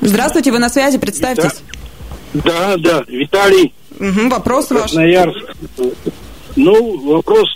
Здравствуйте, 0.00 0.52
вы 0.52 0.58
на 0.58 0.68
связи, 0.68 0.98
представьтесь. 0.98 1.62
Да, 2.34 2.76
да, 2.76 3.04
Виталий, 3.08 3.72
Мгм, 3.98 4.28
вопрос 4.28 4.70
ваш. 4.70 4.82
Красноярск. 4.82 5.56
Ну, 6.56 7.14
вопрос, 7.14 7.48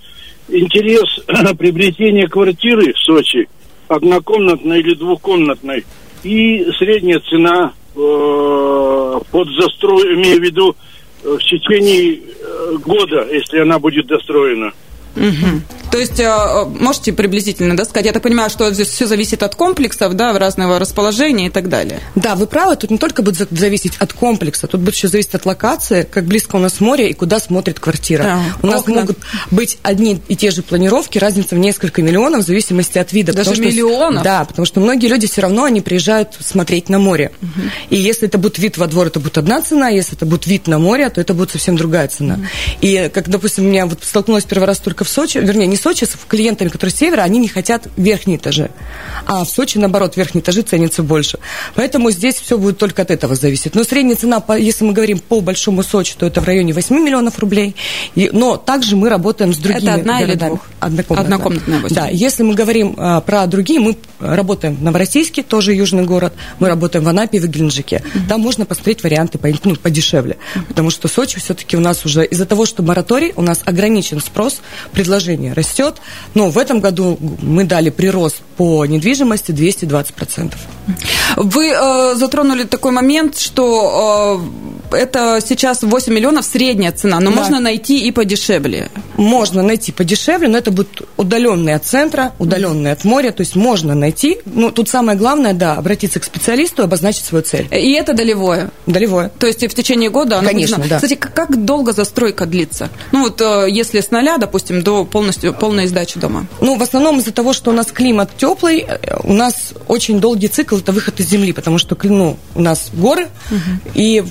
интерес 0.48 1.24
приобретения 1.58 2.28
квартиры 2.28 2.92
в 2.92 2.98
Сочи, 2.98 3.48
однокомнатной 3.88 4.80
или 4.80 4.94
двухкомнатной, 4.94 5.84
и 6.22 6.66
средняя 6.78 7.20
цена 7.20 7.72
э, 7.94 9.20
под 9.30 9.48
застрой, 9.60 10.14
имею 10.14 10.38
в 10.38 10.42
виду, 10.42 10.76
э, 11.22 11.36
в 11.36 11.42
течение 11.42 12.20
э, 12.20 12.76
года, 12.84 13.26
если 13.30 13.58
она 13.58 13.78
будет 13.78 14.06
достроена. 14.06 14.72
Мгм. 15.14 15.62
То 15.92 15.98
есть, 15.98 16.18
э, 16.18 16.64
можете 16.80 17.12
приблизительно 17.12 17.76
да, 17.76 17.84
сказать, 17.84 18.06
я 18.06 18.12
так 18.12 18.22
понимаю, 18.22 18.48
что 18.48 18.72
здесь 18.72 18.88
все 18.88 19.06
зависит 19.06 19.42
от 19.42 19.54
комплексов, 19.54 20.14
да, 20.14 20.36
разного 20.38 20.78
расположения 20.78 21.48
и 21.48 21.50
так 21.50 21.68
далее. 21.68 22.00
Да, 22.14 22.34
вы 22.34 22.46
правы, 22.46 22.76
тут 22.76 22.90
не 22.90 22.96
только 22.96 23.20
будет 23.22 23.36
за- 23.36 23.46
зависеть 23.50 23.92
от 23.98 24.14
комплекса, 24.14 24.66
тут 24.66 24.80
будет 24.80 24.94
еще 24.94 25.08
зависеть 25.08 25.34
от 25.34 25.44
локации, 25.44 26.08
как 26.10 26.24
близко 26.24 26.56
у 26.56 26.58
нас 26.58 26.80
море 26.80 27.10
и 27.10 27.12
куда 27.12 27.38
смотрит 27.38 27.78
квартира. 27.78 28.22
Да, 28.22 28.40
у 28.62 28.66
нас 28.66 28.80
окна. 28.80 28.94
могут 29.02 29.18
быть 29.50 29.76
одни 29.82 30.18
и 30.28 30.34
те 30.34 30.50
же 30.50 30.62
планировки, 30.62 31.18
разница 31.18 31.56
в 31.56 31.58
несколько 31.58 32.00
миллионов 32.00 32.44
в 32.44 32.46
зависимости 32.46 32.96
от 32.96 33.12
вида. 33.12 33.34
Даже 33.34 33.50
потому 33.50 33.70
что- 33.70 33.76
миллионов? 33.76 34.22
Да, 34.24 34.44
потому 34.46 34.64
что 34.64 34.80
многие 34.80 35.08
люди 35.08 35.26
все 35.26 35.42
равно 35.42 35.64
они 35.64 35.82
приезжают 35.82 36.30
смотреть 36.40 36.88
на 36.88 37.00
море. 37.00 37.32
И 37.90 37.96
если 37.96 38.28
это 38.28 38.38
будет 38.38 38.56
вид 38.56 38.78
во 38.78 38.86
двор, 38.86 39.08
это 39.08 39.20
будет 39.20 39.36
одна 39.36 39.60
цена, 39.60 39.90
если 39.90 40.16
это 40.16 40.24
будет 40.24 40.46
вид 40.46 40.68
на 40.68 40.78
море, 40.78 41.10
то 41.10 41.20
это 41.20 41.34
будет 41.34 41.50
совсем 41.50 41.76
другая 41.76 42.08
цена. 42.08 42.38
И 42.80 43.10
как, 43.12 43.28
допустим, 43.28 43.66
у 43.66 43.68
меня 43.68 43.84
вот 43.84 43.98
столкнулась 44.02 44.44
первый 44.44 44.64
раз 44.64 44.78
только 44.78 45.04
в 45.04 45.08
Сочи, 45.10 45.36
вернее, 45.36 45.66
не 45.66 45.81
Сочи, 45.82 46.04
с 46.04 46.16
клиентами, 46.28 46.68
которые 46.68 46.92
с 46.94 46.96
севера, 46.96 47.22
они 47.22 47.38
не 47.40 47.48
хотят 47.48 47.88
верхние 47.96 48.38
этажи. 48.38 48.70
А 49.26 49.44
в 49.44 49.48
Сочи, 49.48 49.78
наоборот, 49.78 50.16
верхние 50.16 50.42
этажи 50.42 50.62
ценятся 50.62 51.02
больше. 51.02 51.38
Поэтому 51.74 52.10
здесь 52.10 52.36
все 52.36 52.56
будет 52.56 52.78
только 52.78 53.02
от 53.02 53.10
этого 53.10 53.34
зависеть. 53.34 53.74
Но 53.74 53.82
средняя 53.82 54.16
цена, 54.16 54.42
если 54.56 54.84
мы 54.84 54.92
говорим 54.92 55.18
по 55.18 55.40
Большому 55.40 55.82
Сочи, 55.82 56.14
то 56.16 56.26
это 56.26 56.40
в 56.40 56.44
районе 56.44 56.72
8 56.72 56.96
миллионов 57.02 57.38
рублей. 57.40 57.74
И- 58.14 58.30
но 58.32 58.56
также 58.56 58.94
мы 58.94 59.08
работаем 59.08 59.52
с 59.52 59.58
другими 59.58 59.82
Это 59.88 59.94
одна 59.94 60.22
или 60.22 60.34
двух? 60.34 60.60
Однокомнатная. 60.78 61.36
Однокомнатная 61.36 61.80
8. 61.80 61.96
Да, 61.96 62.08
если 62.08 62.42
мы 62.44 62.54
говорим 62.54 62.94
а, 62.96 63.20
про 63.20 63.46
другие, 63.46 63.80
мы 63.80 63.96
работаем 64.20 64.76
в 64.76 64.82
Новороссийске, 64.82 65.42
тоже 65.42 65.74
южный 65.74 66.04
город, 66.04 66.32
мы 66.60 66.68
работаем 66.68 67.04
в 67.04 67.08
Анапе 67.08 67.38
и 67.38 67.40
в 67.40 67.48
Геленджике. 67.48 68.02
Там 68.28 68.40
можно 68.40 68.66
посмотреть 68.66 69.02
варианты 69.02 69.38
по, 69.38 69.48
ну, 69.64 69.74
подешевле, 69.74 70.36
потому 70.68 70.90
что 70.90 71.08
Сочи 71.08 71.40
все-таки 71.40 71.76
у 71.76 71.80
нас 71.80 72.04
уже 72.04 72.24
из-за 72.24 72.46
того, 72.46 72.66
что 72.66 72.82
мораторий, 72.82 73.32
у 73.36 73.42
нас 73.42 73.62
ограничен 73.64 74.20
спрос, 74.20 74.60
предложение 74.92 75.52
растет, 75.72 76.00
но 76.34 76.50
в 76.50 76.58
этом 76.58 76.80
году 76.80 77.18
мы 77.40 77.64
дали 77.64 77.90
прирост 77.90 78.42
по 78.56 78.84
недвижимости 78.86 79.52
220%. 79.52 80.54
Вы 81.36 81.70
э, 81.70 82.14
затронули 82.14 82.64
такой 82.64 82.92
момент, 82.92 83.38
что 83.38 84.40
э, 84.40 84.81
это 84.92 85.40
сейчас 85.44 85.82
8 85.82 86.12
миллионов 86.12 86.44
средняя 86.44 86.92
цена, 86.92 87.20
но 87.20 87.30
Да. 87.30 87.36
можно 87.36 87.60
найти 87.60 88.06
и 88.06 88.10
подешевле. 88.10 88.90
Можно 89.16 89.62
найти 89.62 89.92
подешевле, 89.92 90.48
но 90.48 90.58
это 90.58 90.70
будет 90.70 91.02
удаленные 91.16 91.76
от 91.76 91.84
центра, 91.86 92.32
удаленные 92.38 92.92
от 92.92 93.04
моря, 93.04 93.30
то 93.32 93.40
есть 93.42 93.56
можно 93.56 93.94
найти. 93.94 94.38
Ну, 94.46 94.70
тут 94.70 94.88
самое 94.88 95.16
главное, 95.18 95.52
да, 95.54 95.74
обратиться 95.74 96.20
к 96.20 96.24
специалисту 96.24 96.82
и 96.82 96.84
обозначить 96.84 97.24
свою 97.24 97.44
цель. 97.44 97.66
И 97.70 97.92
это 97.92 98.14
долевое. 98.14 98.70
Долевое. 98.86 99.30
То 99.38 99.46
есть 99.46 99.62
и 99.62 99.68
в 99.68 99.74
течение 99.74 100.10
года 100.10 100.38
оно 100.38 100.48
Конечно, 100.48 100.78
будет- 100.78 100.88
да. 100.90 100.96
Кстати, 100.96 101.14
как, 101.14 101.64
долго 101.64 101.92
застройка 101.92 102.46
длится? 102.46 102.88
Ну 103.12 103.22
вот 103.24 103.40
э, 103.40 103.66
если 103.70 104.00
с 104.00 104.10
нуля, 104.10 104.38
допустим, 104.38 104.82
до 104.82 105.04
полностью 105.04 105.52
полной 105.54 105.86
сдачи 105.86 106.18
дома. 106.18 106.46
Ну, 106.60 106.76
в 106.76 106.82
основном 106.82 107.18
из-за 107.18 107.32
того, 107.32 107.52
что 107.52 107.70
у 107.70 107.74
нас 107.74 107.86
климат 107.92 108.30
теплый, 108.36 108.80
э, 108.86 109.16
у 109.24 109.32
нас 109.32 109.72
очень 109.88 110.20
долгий 110.20 110.48
цикл 110.48 110.76
это 110.76 110.92
выход 110.92 111.20
из 111.20 111.28
земли, 111.28 111.52
потому 111.52 111.78
что 111.78 111.96
ну, 112.02 112.36
у 112.54 112.60
нас 112.62 112.90
горы, 112.92 113.28
и 113.94 114.24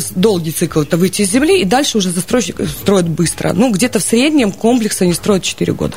самый 0.00 0.20
долгий 0.20 0.52
цикл 0.52 0.80
это 0.80 0.96
выйти 0.96 1.22
из 1.22 1.30
земли, 1.30 1.60
и 1.60 1.64
дальше 1.64 1.98
уже 1.98 2.10
застройщик 2.10 2.60
строит 2.68 3.08
быстро. 3.08 3.52
Ну, 3.52 3.70
где-то 3.70 3.98
в 3.98 4.02
среднем 4.02 4.52
комплекс 4.52 5.00
они 5.02 5.14
строят 5.14 5.42
4 5.42 5.72
года. 5.72 5.96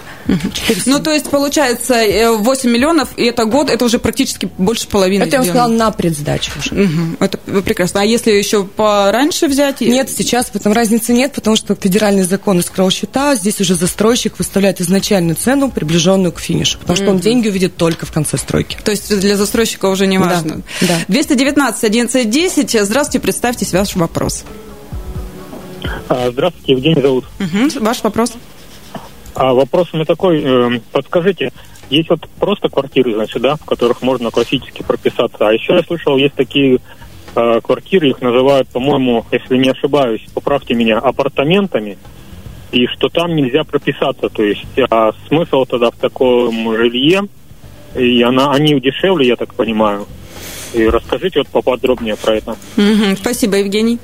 Ну, 0.85 0.99
то 0.99 1.11
есть, 1.11 1.29
получается, 1.29 1.95
э, 1.95 2.31
8 2.31 2.69
миллионов, 2.69 3.09
и 3.17 3.25
это 3.25 3.45
год, 3.45 3.69
это 3.69 3.85
уже 3.85 3.99
практически 3.99 4.49
больше 4.57 4.87
половины. 4.87 5.23
Это 5.23 5.37
я 5.37 5.43
сказала 5.43 5.67
на 5.67 5.91
предсдачу 5.91 6.51
уже. 6.59 6.73
Мгм. 6.73 7.17
Это 7.19 7.37
прекрасно. 7.37 8.01
А 8.01 8.05
если 8.05 8.31
еще 8.31 8.63
пораньше 8.63 9.47
взять? 9.47 9.81
Нет, 9.81 10.09
сейчас 10.09 10.47
в 10.47 10.55
этом 10.55 10.73
разницы 10.73 11.13
нет, 11.13 11.33
потому 11.33 11.55
что 11.55 11.75
федеральный 11.75 12.23
закон 12.23 12.59
искрал 12.59 12.89
счета, 12.89 13.35
здесь 13.35 13.59
уже 13.61 13.75
застройщик 13.75 14.37
выставляет 14.37 14.81
изначальную 14.81 15.35
цену, 15.35 15.71
приближенную 15.71 16.31
к 16.31 16.39
финишу, 16.39 16.79
потому 16.79 16.97
что 16.97 17.09
он 17.09 17.19
деньги 17.19 17.49
увидит 17.49 17.77
только 17.77 18.05
в 18.05 18.11
конце 18.11 18.37
стройки. 18.37 18.77
То 18.83 18.91
есть 18.91 19.17
для 19.19 19.37
застройщика 19.37 19.87
уже 19.87 20.07
не 20.07 20.17
важно. 20.17 20.61
Да, 20.81 20.87
да. 20.87 20.99
219 21.07 21.83
11 21.83 22.29
10. 22.29 22.85
Здравствуйте, 22.85 23.19
представьте 23.19 23.65
ваш 23.73 23.92
вопрос. 23.95 24.45
А, 26.09 26.29
Здравствуйте, 26.31 26.73
Евгений 26.73 27.01
зовут. 27.01 27.25
Мгм. 27.39 27.69
Ваш 27.81 28.03
вопрос. 28.03 28.33
А 29.35 29.53
вопрос 29.53 29.89
у 29.93 29.97
меня 29.97 30.05
такой, 30.05 30.43
э, 30.43 30.79
подскажите, 30.91 31.51
есть 31.89 32.09
вот 32.09 32.27
просто 32.39 32.69
квартиры, 32.69 33.13
значит, 33.13 33.41
да, 33.41 33.55
в 33.55 33.65
которых 33.65 34.01
можно 34.01 34.31
классически 34.31 34.83
прописаться, 34.83 35.47
а 35.47 35.51
еще 35.51 35.73
я 35.73 35.83
слышал, 35.83 36.17
есть 36.17 36.35
такие 36.35 36.79
э, 37.35 37.61
квартиры, 37.61 38.09
их 38.09 38.21
называют, 38.21 38.69
по-моему, 38.69 39.25
если 39.31 39.57
не 39.57 39.69
ошибаюсь, 39.69 40.23
поправьте 40.33 40.75
меня, 40.75 40.99
апартаментами, 40.99 41.97
и 42.71 42.85
что 42.87 43.09
там 43.09 43.35
нельзя 43.35 43.63
прописаться, 43.63 44.29
то 44.29 44.43
есть, 44.43 44.65
а 44.89 45.11
смысл 45.27 45.65
тогда 45.65 45.91
в 45.91 45.95
таком 45.95 46.75
жилье, 46.75 47.23
и 47.95 48.21
она, 48.21 48.51
они 48.51 48.79
дешевле, 48.79 49.27
я 49.27 49.35
так 49.35 49.53
понимаю, 49.53 50.07
и 50.73 50.85
расскажите 50.87 51.39
вот 51.39 51.47
поподробнее 51.49 52.15
про 52.15 52.35
это. 52.35 52.55
Мгм. 52.75 53.17
Спасибо, 53.17 53.57
Евгений. 53.57 53.99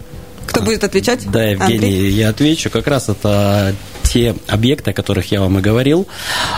Кто 0.46 0.62
будет 0.62 0.84
отвечать? 0.84 1.30
Да, 1.30 1.44
Евгений, 1.44 1.76
Андрей? 1.76 2.12
я 2.12 2.30
отвечу. 2.30 2.72
Как 2.72 2.88
раз 2.88 3.08
это 3.08 3.76
те 4.04 4.36
объекты, 4.48 4.92
о 4.92 4.94
которых 4.94 5.32
я 5.32 5.42
вам 5.42 5.60
и 5.60 5.62
говорил. 5.62 6.08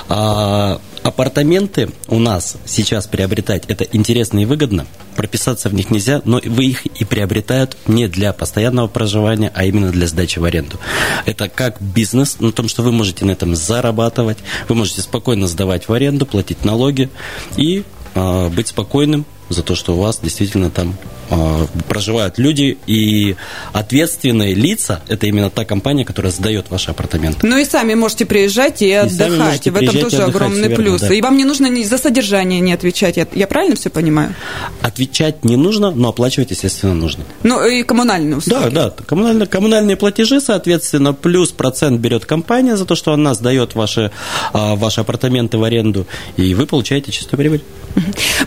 А, 0.07 0.79
апартаменты 1.03 1.89
у 2.07 2.17
нас 2.17 2.55
сейчас 2.65 3.07
приобретать 3.07 3.65
это 3.67 3.83
интересно 3.83 4.39
и 4.39 4.45
выгодно. 4.45 4.85
Прописаться 5.17 5.67
в 5.67 5.73
них 5.73 5.89
нельзя, 5.89 6.21
но 6.23 6.39
вы 6.45 6.65
их 6.65 6.85
и 6.85 7.03
приобретают 7.03 7.75
не 7.85 8.07
для 8.07 8.31
постоянного 8.31 8.87
проживания, 8.87 9.51
а 9.53 9.65
именно 9.65 9.91
для 9.91 10.07
сдачи 10.07 10.39
в 10.39 10.45
аренду. 10.45 10.79
Это 11.25 11.49
как 11.49 11.81
бизнес, 11.81 12.39
на 12.39 12.53
том, 12.53 12.69
что 12.69 12.83
вы 12.83 12.93
можете 12.93 13.25
на 13.25 13.31
этом 13.31 13.55
зарабатывать, 13.55 14.37
вы 14.69 14.75
можете 14.75 15.01
спокойно 15.01 15.47
сдавать 15.47 15.89
в 15.89 15.93
аренду, 15.93 16.25
платить 16.25 16.63
налоги 16.63 17.09
и 17.57 17.83
а, 18.15 18.49
быть 18.49 18.69
спокойным 18.69 19.25
за 19.51 19.63
то, 19.63 19.75
что 19.75 19.95
у 19.95 19.99
вас 19.99 20.19
действительно 20.21 20.69
там 20.69 20.95
а, 21.29 21.65
проживают 21.87 22.37
люди 22.37 22.77
и 22.87 23.37
ответственные 23.71 24.53
лица. 24.53 25.01
Это 25.07 25.27
именно 25.27 25.49
та 25.49 25.63
компания, 25.63 26.03
которая 26.03 26.31
сдает 26.31 26.69
ваши 26.69 26.91
апартаменты. 26.91 27.47
Ну 27.47 27.57
и 27.57 27.63
сами 27.63 27.93
можете 27.93 28.25
приезжать 28.25 28.81
и 28.81 28.91
отдыхать. 28.91 29.39
можете 29.39 29.71
в 29.71 29.75
этом 29.77 29.97
и 29.97 30.01
тоже 30.01 30.23
огромный 30.23 30.67
верно, 30.67 30.75
плюс. 30.75 31.01
да. 31.01 31.13
И 31.13 31.21
вам 31.21 31.37
не 31.37 31.45
нужно 31.45 31.67
ни 31.67 31.83
за 31.83 31.97
содержание 31.97 32.59
не 32.59 32.73
отвечать. 32.73 33.15
Я, 33.15 33.27
я 33.33 33.47
правильно 33.47 33.77
все 33.77 33.89
понимаю? 33.89 34.35
Отвечать 34.81 35.45
не 35.45 35.55
нужно, 35.55 35.91
но 35.91 36.09
оплачивать, 36.09 36.51
естественно, 36.51 36.93
нужно. 36.93 37.23
Ну 37.43 37.65
и 37.65 37.83
коммунальные 37.83 38.37
услуги. 38.37 38.69
Да, 38.69 38.89
да, 38.89 38.93
коммунальные, 39.05 39.47
коммунальные 39.47 39.95
платежи, 39.95 40.41
соответственно, 40.41 41.13
плюс 41.13 41.51
процент 41.51 42.01
берет 42.01 42.25
компания 42.25 42.75
за 42.75 42.85
то, 42.85 42.95
что 42.95 43.13
она 43.13 43.33
сдает 43.35 43.73
ваши, 43.75 44.11
а, 44.51 44.75
ваши 44.75 44.99
апартаменты 44.99 45.57
в 45.57 45.63
аренду, 45.63 46.07
и 46.35 46.53
вы 46.55 46.65
получаете 46.65 47.13
чистую 47.13 47.37
прибыль. 47.37 47.61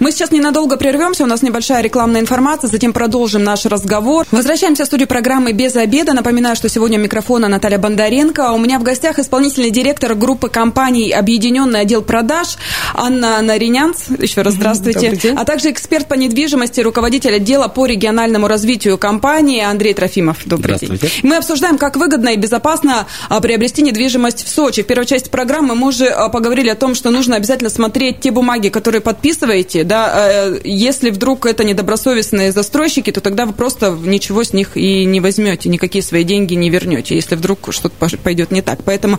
Мы 0.01 0.13
сейчас 0.13 0.31
ненадолго 0.31 0.77
прервемся. 0.77 0.94
У 0.95 1.27
нас 1.27 1.43
небольшая 1.43 1.83
рекламная 1.83 2.21
информация. 2.21 2.71
затем 2.71 2.93
продолжим 2.93 3.43
наш 3.43 3.67
разговор. 3.67 4.27
Возвращаемся 4.31 4.85
в 4.85 4.87
студию 4.87 5.09
программы 5.09 5.51
«Без 5.51 5.75
обеда». 5.75 6.13
Напоминаю, 6.13 6.55
что 6.55 6.69
сегодня 6.69 7.01
у 7.01 7.03
микрофона 7.03 7.49
Наталья 7.49 7.79
Бондаренко. 7.79 8.53
У 8.53 8.59
меня 8.59 8.79
в 8.79 8.85
гостях 8.85 9.19
исполнительный 9.19 9.71
директор 9.71 10.15
группы 10.15 10.49
компаний 10.49 11.11
«Объединенный 11.11 11.81
отдел 11.81 12.03
продаж» 12.03 12.57
Анна 12.95 13.43
Наринянц. 13.43 14.05
Еще 14.21 14.43
раз 14.43 14.55
здравствуйте. 14.55 15.35
А 15.37 15.45
также 15.45 15.73
эксперт 15.73 16.07
по 16.07 16.15
недвижимости, 16.15 16.81
руководитель 16.81 17.35
отдела 17.35 17.67
по 17.67 17.87
региональному 17.87 18.47
развитию 18.47 18.97
компании 18.97 19.63
Андрей 19.63 19.95
Трофимов. 19.95 20.39
Добрый 20.45 20.79
день. 20.79 21.01
Мы 21.25 21.39
обсуждаем, 21.39 21.77
как 21.77 21.97
выгодно 21.97 22.29
и 22.29 22.37
безопасно 22.37 23.09
а, 23.29 23.41
приобрести 23.41 23.83
недвижимость 23.83 24.45
в 24.45 24.49
Сочи. 24.49 24.85
В 24.85 24.87
первой 24.87 25.07
части 25.07 25.29
программы 25.29 25.75
мы 25.75 25.89
уже 25.89 26.07
а, 26.07 26.29
поговорили 26.29 26.69
о 26.69 26.77
том, 26.77 26.95
что 26.95 27.11
нужно 27.11 27.35
обязательно 27.35 27.71
смотреть 27.71 28.21
те 28.21 28.31
бумаги, 28.31 28.69
которые 28.69 29.01
подписываете. 29.01 29.83
Да, 29.83 30.13
э, 30.15 30.61
если 30.85 31.11
вдруг 31.11 31.47
это 31.47 31.65
недобросовестные 31.65 32.53
застройщики, 32.53 33.11
то 33.11 33.21
тогда 33.21 33.47
вы 33.47 33.53
просто 33.53 33.91
ничего 33.91 34.45
с 34.45 34.53
них 34.53 34.77
и 34.77 35.05
не 35.05 35.21
возьмете, 35.21 35.69
никакие 35.69 36.03
свои 36.03 36.25
деньги 36.25 36.55
не 36.55 36.71
вернете, 36.71 37.15
если 37.15 37.35
вдруг 37.35 37.73
что-то 37.73 37.95
пойдет 38.19 38.51
не 38.51 38.63
так. 38.63 38.85
Поэтому 38.85 39.19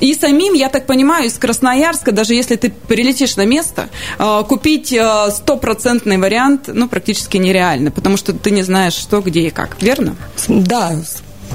и 0.00 0.14
самим, 0.14 0.54
я 0.54 0.68
так 0.68 0.86
понимаю, 0.86 1.26
из 1.26 1.34
Красноярска, 1.34 2.12
даже 2.12 2.34
если 2.34 2.56
ты 2.56 2.70
прилетишь 2.70 3.36
на 3.36 3.46
место, 3.46 3.88
а, 4.18 4.42
купить 4.42 4.94
стопроцентный 5.30 6.18
вариант, 6.18 6.68
ну, 6.72 6.88
практически 6.88 7.36
нереально, 7.36 7.90
потому 7.90 8.16
что 8.16 8.32
ты 8.32 8.50
не 8.50 8.62
знаешь, 8.62 8.94
что, 8.94 9.20
где 9.20 9.40
и 9.46 9.50
как. 9.50 9.76
Верно? 9.80 10.16
Да, 10.48 10.96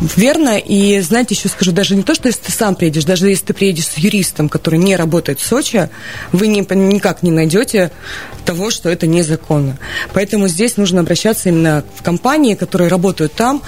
Верно, 0.01 0.57
и 0.57 0.99
знаете, 1.01 1.35
еще 1.35 1.49
скажу, 1.49 1.71
даже 1.71 1.95
не 1.95 2.03
то, 2.03 2.15
что 2.15 2.27
если 2.27 2.41
ты 2.41 2.51
сам 2.51 2.75
приедешь, 2.75 3.03
даже 3.03 3.29
если 3.29 3.47
ты 3.47 3.53
приедешь 3.53 3.87
с 3.87 3.97
юристом, 3.97 4.47
который 4.47 4.79
не 4.79 4.95
работает 4.95 5.39
в 5.39 5.45
Сочи, 5.45 5.89
вы 6.31 6.47
не, 6.47 6.61
никак 6.61 7.21
не 7.21 7.31
найдете 7.31 7.91
того, 8.45 8.71
что 8.71 8.89
это 8.89 9.07
незаконно. 9.07 9.77
Поэтому 10.13 10.47
здесь 10.47 10.77
нужно 10.77 11.01
обращаться 11.01 11.49
именно 11.49 11.83
в 11.95 12.01
компании, 12.01 12.55
которые 12.55 12.89
работают 12.89 13.33
там, 13.33 13.61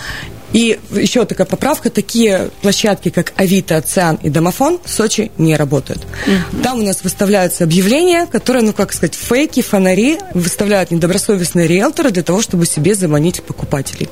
и 0.53 0.79
еще 0.91 1.25
такая 1.25 1.47
поправка, 1.47 1.89
такие 1.89 2.49
площадки, 2.61 3.09
как 3.09 3.33
Авито, 3.35 3.77
Оциан 3.77 4.19
и 4.21 4.29
Домофон 4.29 4.79
в 4.83 4.89
Сочи 4.89 5.31
не 5.37 5.55
работают. 5.55 5.99
Угу. 6.01 6.61
Там 6.63 6.79
у 6.79 6.83
нас 6.83 7.03
выставляются 7.03 7.63
объявления, 7.63 8.25
которые, 8.25 8.63
ну, 8.63 8.73
как 8.73 8.93
сказать, 8.93 9.15
фейки, 9.15 9.61
фонари, 9.61 10.19
выставляют 10.33 10.91
недобросовестные 10.91 11.67
риэлторы 11.67 12.11
для 12.11 12.23
того, 12.23 12.41
чтобы 12.41 12.65
себе 12.65 12.95
заманить 12.95 13.41
покупателей. 13.43 14.09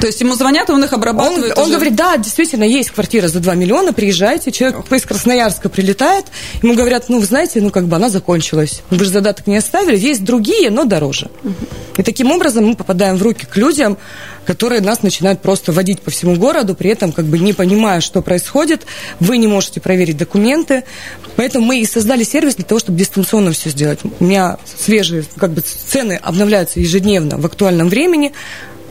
То 0.00 0.06
есть 0.06 0.20
ему 0.20 0.34
звонят, 0.34 0.70
он 0.70 0.82
их 0.82 0.92
обрабатывает? 0.92 1.56
Он, 1.58 1.64
он 1.64 1.72
говорит, 1.72 1.94
да, 1.94 2.16
действительно, 2.16 2.64
есть 2.64 2.90
квартира 2.90 3.28
за 3.28 3.40
2 3.40 3.54
миллиона, 3.54 3.92
приезжайте, 3.92 4.52
человек 4.52 4.90
из 4.90 5.02
Красноярска 5.02 5.68
прилетает, 5.68 6.26
ему 6.62 6.74
говорят, 6.74 7.08
ну, 7.08 7.20
вы 7.20 7.26
знаете, 7.26 7.60
ну, 7.60 7.70
как 7.70 7.86
бы 7.86 7.96
она 7.96 8.08
закончилась, 8.08 8.82
вы 8.90 9.04
же 9.04 9.10
задаток 9.10 9.46
не 9.46 9.56
оставили, 9.56 9.96
есть 9.96 10.24
другие, 10.24 10.70
но 10.70 10.84
дороже. 10.84 11.30
Угу. 11.42 11.54
И 11.98 12.02
таким 12.02 12.30
образом 12.30 12.64
мы 12.66 12.74
попадаем 12.74 13.16
в 13.16 13.22
руки 13.22 13.46
к 13.46 13.56
людям, 13.56 13.98
которые 14.44 14.80
нас 14.80 15.02
начинают 15.02 15.40
просто 15.40 15.72
водить 15.72 16.00
по 16.00 16.10
всему 16.10 16.36
городу, 16.36 16.74
при 16.74 16.90
этом 16.90 17.12
как 17.12 17.24
бы 17.24 17.38
не 17.38 17.52
понимая, 17.52 18.00
что 18.00 18.22
происходит, 18.22 18.86
вы 19.20 19.38
не 19.38 19.46
можете 19.46 19.80
проверить 19.80 20.16
документы. 20.16 20.84
Поэтому 21.36 21.66
мы 21.66 21.80
и 21.80 21.86
создали 21.86 22.22
сервис 22.22 22.56
для 22.56 22.64
того, 22.64 22.78
чтобы 22.78 22.98
дистанционно 22.98 23.52
все 23.52 23.70
сделать. 23.70 24.00
У 24.20 24.24
меня 24.24 24.58
свежие 24.64 25.24
как 25.36 25.52
бы 25.52 25.62
цены 25.62 26.18
обновляются 26.22 26.80
ежедневно 26.80 27.38
в 27.38 27.46
актуальном 27.46 27.88
времени. 27.88 28.32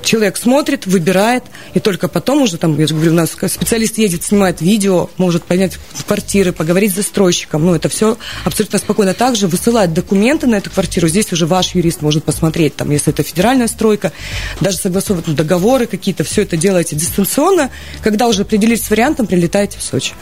Человек 0.03 0.37
смотрит, 0.37 0.85
выбирает, 0.85 1.43
и 1.73 1.79
только 1.79 2.07
потом 2.07 2.41
уже, 2.41 2.57
там, 2.57 2.77
я 2.79 2.87
же 2.87 2.93
говорю, 2.93 3.11
у 3.11 3.15
нас 3.15 3.31
специалист 3.31 3.97
едет, 3.97 4.23
снимает 4.23 4.61
видео, 4.61 5.09
может 5.17 5.43
понять 5.43 5.77
квартиры, 6.05 6.51
поговорить 6.51 6.91
с 6.91 6.95
застройщиком. 6.95 7.65
Ну, 7.65 7.73
это 7.73 7.89
все 7.89 8.17
абсолютно 8.43 8.79
спокойно. 8.79 9.13
Также 9.13 9.47
высылает 9.47 9.93
документы 9.93 10.47
на 10.47 10.55
эту 10.55 10.69
квартиру. 10.69 11.07
Здесь 11.07 11.31
уже 11.31 11.45
ваш 11.45 11.75
юрист 11.75 12.01
может 12.01 12.23
посмотреть, 12.23 12.75
там, 12.75 12.91
если 12.91 13.13
это 13.13 13.23
федеральная 13.23 13.67
стройка, 13.67 14.11
даже 14.59 14.77
согласовывать 14.77 15.27
ну, 15.27 15.33
договоры 15.33 15.85
какие-то, 15.85 16.23
все 16.23 16.43
это 16.43 16.57
делаете 16.57 16.95
дистанционно. 16.95 17.69
Когда 18.01 18.27
уже 18.27 18.41
определились 18.41 18.83
с 18.83 18.89
вариантом, 18.89 19.27
прилетаете 19.27 19.79
в 19.79 19.83
Сочи. 19.83 20.13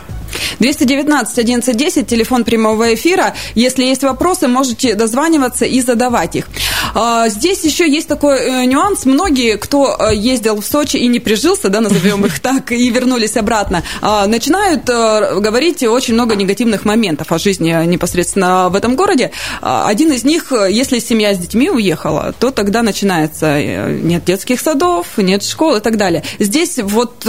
219 0.59 1.37
1110, 1.37 2.07
телефон 2.07 2.43
прямого 2.43 2.93
эфира. 2.93 3.33
Если 3.55 3.83
есть 3.83 4.03
вопросы, 4.03 4.47
можете 4.47 4.95
дозваниваться 4.95 5.65
и 5.65 5.81
задавать 5.81 6.35
их. 6.35 6.47
А, 6.93 7.29
здесь 7.29 7.63
еще 7.63 7.89
есть 7.89 8.07
такой 8.07 8.37
э, 8.39 8.65
нюанс. 8.65 9.05
Многие, 9.05 9.57
кто 9.57 9.95
э, 9.97 10.15
ездил 10.15 10.61
в 10.61 10.65
Сочи 10.65 10.97
и 10.97 11.07
не 11.07 11.19
прижился, 11.19 11.69
да, 11.69 11.81
назовем 11.81 12.25
их 12.25 12.39
так, 12.41 12.71
и 12.71 12.89
вернулись 12.89 13.37
обратно, 13.37 13.83
а, 14.01 14.27
начинают 14.27 14.89
э, 14.89 15.39
говорить 15.39 15.83
очень 15.83 16.13
много 16.13 16.35
негативных 16.35 16.85
моментов 16.85 17.31
о 17.31 17.39
жизни 17.39 17.85
непосредственно 17.85 18.69
в 18.69 18.75
этом 18.75 18.95
городе. 18.95 19.31
А, 19.61 19.87
один 19.87 20.11
из 20.11 20.23
них, 20.23 20.51
если 20.69 20.99
семья 20.99 21.33
с 21.33 21.37
детьми 21.37 21.69
уехала, 21.69 22.33
то 22.39 22.51
тогда 22.51 22.83
начинается 22.83 23.61
нет 23.61 24.25
детских 24.25 24.59
садов, 24.59 25.07
нет 25.17 25.43
школ 25.43 25.75
и 25.75 25.79
так 25.79 25.97
далее. 25.97 26.23
Здесь 26.39 26.79
вот 26.79 27.25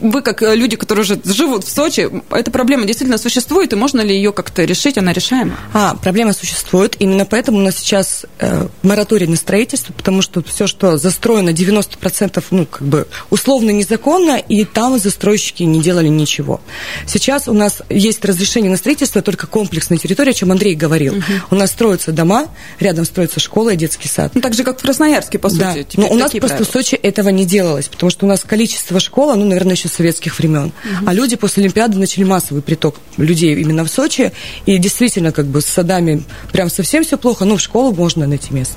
вы, 0.00 0.22
как 0.22 0.42
э, 0.42 0.54
люди, 0.54 0.76
которые 0.76 1.02
уже 1.02 1.20
живут 1.24 1.64
в 1.64 1.70
Сочи, 1.70 2.10
эта 2.30 2.50
проблема 2.50 2.84
действительно 2.84 3.18
существует, 3.18 3.72
и 3.72 3.76
можно 3.76 4.00
ли 4.00 4.14
ее 4.14 4.32
как-то 4.32 4.64
решить? 4.64 4.98
Она 4.98 5.12
решаема? 5.12 5.56
А, 5.72 5.96
проблема 5.96 6.32
существует. 6.32 6.96
Именно 6.98 7.24
поэтому 7.24 7.58
у 7.58 7.62
нас 7.62 7.76
сейчас 7.76 8.26
э, 8.38 8.68
мораторий 8.82 9.26
на 9.26 9.36
строительство, 9.36 9.92
потому 9.92 10.22
что 10.22 10.42
все, 10.42 10.66
что 10.66 10.96
застроено 10.96 11.50
90%, 11.50 12.42
ну, 12.50 12.66
как 12.66 12.86
бы 12.86 13.06
условно 13.30 13.70
незаконно, 13.70 14.36
и 14.36 14.64
там 14.64 14.98
застройщики 14.98 15.62
не 15.62 15.80
делали 15.80 16.08
ничего. 16.08 16.60
Сейчас 17.06 17.48
у 17.48 17.52
нас 17.52 17.82
есть 17.88 18.24
разрешение 18.24 18.70
на 18.70 18.76
строительство 18.76 19.22
только 19.22 19.46
комплексной 19.46 19.98
территории, 19.98 20.30
о 20.30 20.34
чем 20.34 20.52
Андрей 20.52 20.74
говорил. 20.74 21.14
Угу. 21.14 21.24
У 21.50 21.54
нас 21.54 21.70
строятся 21.70 22.12
дома, 22.12 22.48
рядом 22.80 23.04
строится 23.04 23.40
школа 23.40 23.70
и 23.70 23.76
детский 23.76 24.08
сад. 24.08 24.32
Ну, 24.34 24.40
так 24.40 24.54
же, 24.54 24.64
как 24.64 24.78
в 24.78 24.82
Красноярске, 24.82 25.38
по 25.38 25.48
сути. 25.48 25.86
Да. 25.94 26.02
Но 26.02 26.08
у 26.08 26.14
нас 26.14 26.30
просто 26.32 26.48
правила. 26.48 26.66
в 26.66 26.70
Сочи 26.70 26.94
этого 26.94 27.28
не 27.30 27.44
делалось, 27.44 27.88
потому 27.88 28.10
что 28.10 28.26
у 28.26 28.28
нас 28.28 28.42
количество 28.42 29.00
школ, 29.00 29.34
ну, 29.36 29.44
наверное, 29.44 29.74
еще 29.74 29.85
еще 29.86 29.96
советских 29.96 30.38
времен. 30.38 30.66
Угу. 30.66 31.06
А 31.06 31.12
люди 31.14 31.36
после 31.36 31.62
Олимпиады 31.62 31.98
начали 31.98 32.24
массовый 32.24 32.62
приток 32.62 32.96
людей 33.16 33.54
именно 33.54 33.84
в 33.84 33.88
Сочи. 33.88 34.32
И 34.66 34.78
действительно, 34.78 35.32
как 35.32 35.46
бы 35.46 35.60
с 35.60 35.66
садами 35.66 36.22
прям 36.52 36.68
совсем 36.68 37.04
все 37.04 37.16
плохо, 37.16 37.44
но 37.44 37.56
в 37.56 37.60
школу 37.60 37.92
можно 37.94 38.26
найти 38.26 38.52
место. 38.52 38.74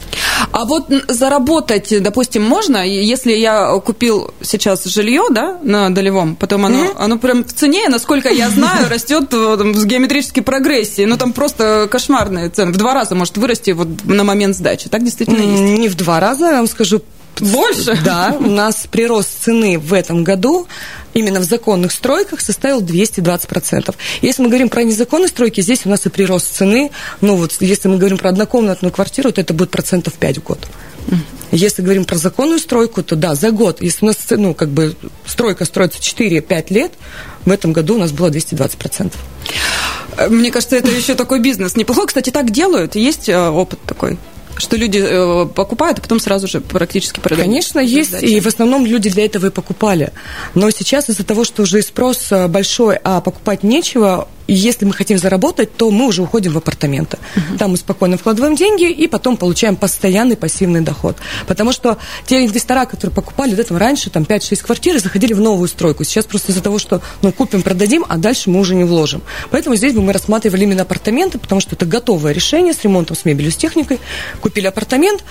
А 0.51 0.65
вот 0.65 0.91
заработать, 1.07 2.01
допустим, 2.01 2.43
можно, 2.43 2.87
если 2.87 3.33
я 3.33 3.77
купил 3.79 4.33
сейчас 4.41 4.85
жилье, 4.85 5.23
да, 5.29 5.57
на 5.63 5.93
долевом, 5.93 6.35
потом 6.35 6.65
оно, 6.65 6.85
mm 6.85 6.95
оно 6.99 7.17
прям 7.17 7.43
в 7.43 7.53
цене, 7.53 7.87
насколько 7.89 8.29
я 8.29 8.49
знаю, 8.49 8.89
растет 8.89 9.31
в 9.31 9.85
геометрической 9.85 10.43
прогрессии. 10.43 11.05
Ну, 11.05 11.17
там 11.17 11.33
просто 11.33 11.87
кошмарные 11.89 12.49
цены. 12.49 12.71
В 12.71 12.77
два 12.77 12.93
раза 12.93 13.15
может 13.15 13.37
вырасти 13.37 13.71
вот 13.71 13.87
на 14.05 14.23
момент 14.23 14.55
сдачи. 14.55 14.89
Так 14.89 15.03
действительно 15.03 15.41
есть? 15.41 15.79
Не 15.79 15.87
в 15.87 15.95
два 15.95 16.19
раза, 16.19 16.45
я 16.47 16.57
вам 16.57 16.67
скажу, 16.67 17.01
больше? 17.39 17.97
Да, 18.03 18.35
у 18.39 18.49
нас 18.49 18.87
прирост 18.89 19.43
цены 19.43 19.79
в 19.79 19.93
этом 19.93 20.23
году 20.23 20.67
именно 21.13 21.39
в 21.39 21.43
законных 21.43 21.91
стройках 21.91 22.41
составил 22.41 22.81
220%. 22.81 23.95
Если 24.21 24.41
мы 24.41 24.49
говорим 24.49 24.69
про 24.69 24.83
незаконные 24.83 25.27
стройки, 25.27 25.61
здесь 25.61 25.85
у 25.85 25.89
нас 25.89 26.05
и 26.05 26.09
прирост 26.09 26.55
цены, 26.55 26.91
ну 27.21 27.35
вот 27.35 27.57
если 27.59 27.87
мы 27.87 27.97
говорим 27.97 28.17
про 28.17 28.29
однокомнатную 28.29 28.91
квартиру, 28.91 29.31
то 29.31 29.41
это 29.41 29.53
будет 29.53 29.71
процентов 29.71 30.13
5 30.13 30.37
в 30.37 30.43
год. 30.43 30.59
Если 31.51 31.81
говорим 31.81 32.05
про 32.05 32.17
законную 32.17 32.59
стройку, 32.59 33.01
то 33.01 33.15
да, 33.15 33.33
за 33.33 33.49
год, 33.49 33.81
если 33.81 34.05
у 34.05 34.07
нас 34.07 34.17
ну, 34.29 34.53
как 34.53 34.69
бы 34.69 34.95
стройка 35.25 35.65
строится 35.65 35.99
4-5 35.99 36.73
лет, 36.73 36.91
в 37.45 37.51
этом 37.51 37.73
году 37.73 37.95
у 37.95 37.97
нас 37.97 38.11
было 38.11 38.29
220%. 38.29 39.13
Мне 40.29 40.51
кажется, 40.51 40.75
это 40.75 40.89
еще 40.89 41.15
такой 41.15 41.39
бизнес. 41.39 41.75
Неплохо, 41.75 42.07
кстати, 42.07 42.29
так 42.29 42.51
делают. 42.51 42.95
Есть 42.95 43.29
э, 43.29 43.49
опыт 43.49 43.79
такой? 43.85 44.17
Что 44.57 44.75
люди 44.75 44.99
э, 45.01 45.45
покупают, 45.47 45.99
а 45.99 46.01
потом 46.01 46.19
сразу 46.19 46.47
же 46.47 46.61
практически 46.61 47.19
продают. 47.19 47.45
Конечно, 47.45 47.79
есть, 47.79 48.21
и 48.21 48.39
в 48.39 48.47
основном 48.47 48.85
люди 48.85 49.09
для 49.09 49.25
этого 49.25 49.47
и 49.47 49.49
покупали. 49.49 50.11
Но 50.55 50.69
сейчас 50.71 51.09
из-за 51.09 51.23
того, 51.23 51.43
что 51.43 51.63
уже 51.63 51.81
спрос 51.81 52.31
э, 52.31 52.47
большой, 52.47 52.97
а 53.03 53.21
покупать 53.21 53.63
нечего, 53.63 54.27
и 54.49 54.53
если 54.53 54.83
мы 54.85 54.93
хотим 54.93 55.19
заработать, 55.19 55.77
то 55.77 55.91
мы 55.91 56.07
уже 56.07 56.23
уходим 56.23 56.53
в 56.53 56.57
апартаменты. 56.57 57.19
Uh-huh. 57.35 57.57
Там 57.59 57.71
мы 57.71 57.77
спокойно 57.77 58.17
вкладываем 58.17 58.55
деньги 58.55 58.89
и 58.89 59.07
потом 59.07 59.37
получаем 59.37 59.75
постоянный 59.75 60.35
пассивный 60.35 60.81
доход. 60.81 61.17
Потому 61.45 61.71
что 61.71 61.99
те 62.25 62.43
инвестора, 62.43 62.85
которые 62.85 63.13
покупали 63.13 63.53
до 63.53 63.61
этого 63.61 63.79
раньше, 63.79 64.09
там 64.09 64.23
5-6 64.23 64.63
квартир, 64.63 64.97
заходили 64.97 65.33
в 65.33 65.39
новую 65.39 65.67
стройку. 65.67 66.03
Сейчас 66.03 66.25
просто 66.25 66.51
из-за 66.51 66.63
того, 66.63 66.79
что 66.79 66.99
ну, 67.21 67.31
купим, 67.31 67.61
продадим, 67.61 68.03
а 68.09 68.17
дальше 68.17 68.49
мы 68.49 68.59
уже 68.59 68.73
не 68.73 68.85
вложим. 68.85 69.21
Поэтому 69.51 69.75
здесь 69.75 69.93
бы 69.93 70.01
мы 70.01 70.13
рассматривали 70.13 70.63
именно 70.63 70.81
апартаменты, 70.81 71.37
потому 71.37 71.61
что 71.61 71.75
это 71.75 71.85
готовое 71.85 72.31
решение 72.31 72.73
с 72.73 72.83
ремонтом, 72.83 73.15
с 73.15 73.25
мебелью, 73.25 73.51
с 73.51 73.55
техникой. 73.55 73.99
Купили 74.41 74.65
апартамент, 74.65 75.23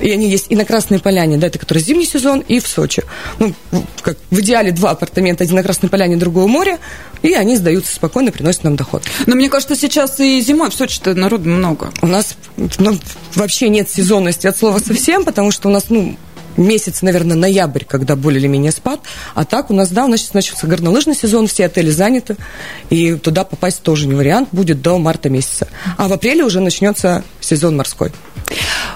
и 0.00 0.10
они 0.10 0.28
есть 0.28 0.46
и 0.48 0.56
на 0.56 0.64
Красной 0.64 0.98
Поляне, 0.98 1.36
да, 1.36 1.46
это 1.46 1.58
который 1.58 1.82
зимний 1.82 2.06
сезон, 2.06 2.40
и 2.40 2.60
в 2.60 2.66
Сочи. 2.66 3.02
Ну, 3.38 3.54
как 4.00 4.16
в 4.30 4.40
идеале 4.40 4.72
два 4.72 4.90
апартамента, 4.90 5.44
один 5.44 5.56
на 5.56 5.62
Красной 5.62 5.88
Поляне, 5.88 6.16
другой 6.16 6.44
у 6.44 6.48
моря, 6.48 6.78
и 7.22 7.32
они 7.34 7.56
сдаются 7.56 7.94
спокойно, 7.94 8.32
приносят 8.32 8.64
нам 8.64 8.76
доход. 8.76 9.02
Но 9.26 9.34
мне 9.34 9.48
кажется, 9.48 9.76
сейчас 9.76 10.18
и 10.20 10.40
зимой 10.40 10.70
в 10.70 10.74
Сочи-то 10.74 11.14
народу 11.14 11.48
много. 11.48 11.92
У 12.00 12.06
нас 12.06 12.36
ну, 12.78 12.98
вообще 13.34 13.68
нет 13.68 13.90
сезонности 13.90 14.46
от 14.46 14.56
слова 14.56 14.78
совсем, 14.78 15.24
потому 15.24 15.50
что 15.50 15.68
у 15.68 15.72
нас, 15.72 15.84
ну, 15.88 16.16
месяц, 16.56 17.02
наверное, 17.02 17.36
ноябрь, 17.36 17.84
когда 17.84 18.16
более 18.16 18.40
или 18.40 18.46
менее 18.46 18.72
спад. 18.72 19.00
А 19.34 19.44
так 19.44 19.70
у 19.70 19.74
нас, 19.74 19.90
да, 19.90 20.04
у 20.04 20.08
нас 20.08 20.20
сейчас 20.20 20.34
начался 20.34 20.66
горнолыжный 20.66 21.14
сезон, 21.14 21.46
все 21.46 21.66
отели 21.66 21.90
заняты, 21.90 22.36
и 22.90 23.14
туда 23.14 23.44
попасть 23.44 23.82
тоже 23.82 24.06
не 24.06 24.14
вариант, 24.14 24.48
будет 24.52 24.82
до 24.82 24.98
марта 24.98 25.28
месяца. 25.28 25.68
А 25.96 26.08
в 26.08 26.12
апреле 26.12 26.44
уже 26.44 26.60
начнется 26.60 27.24
сезон 27.40 27.76
морской. 27.76 28.12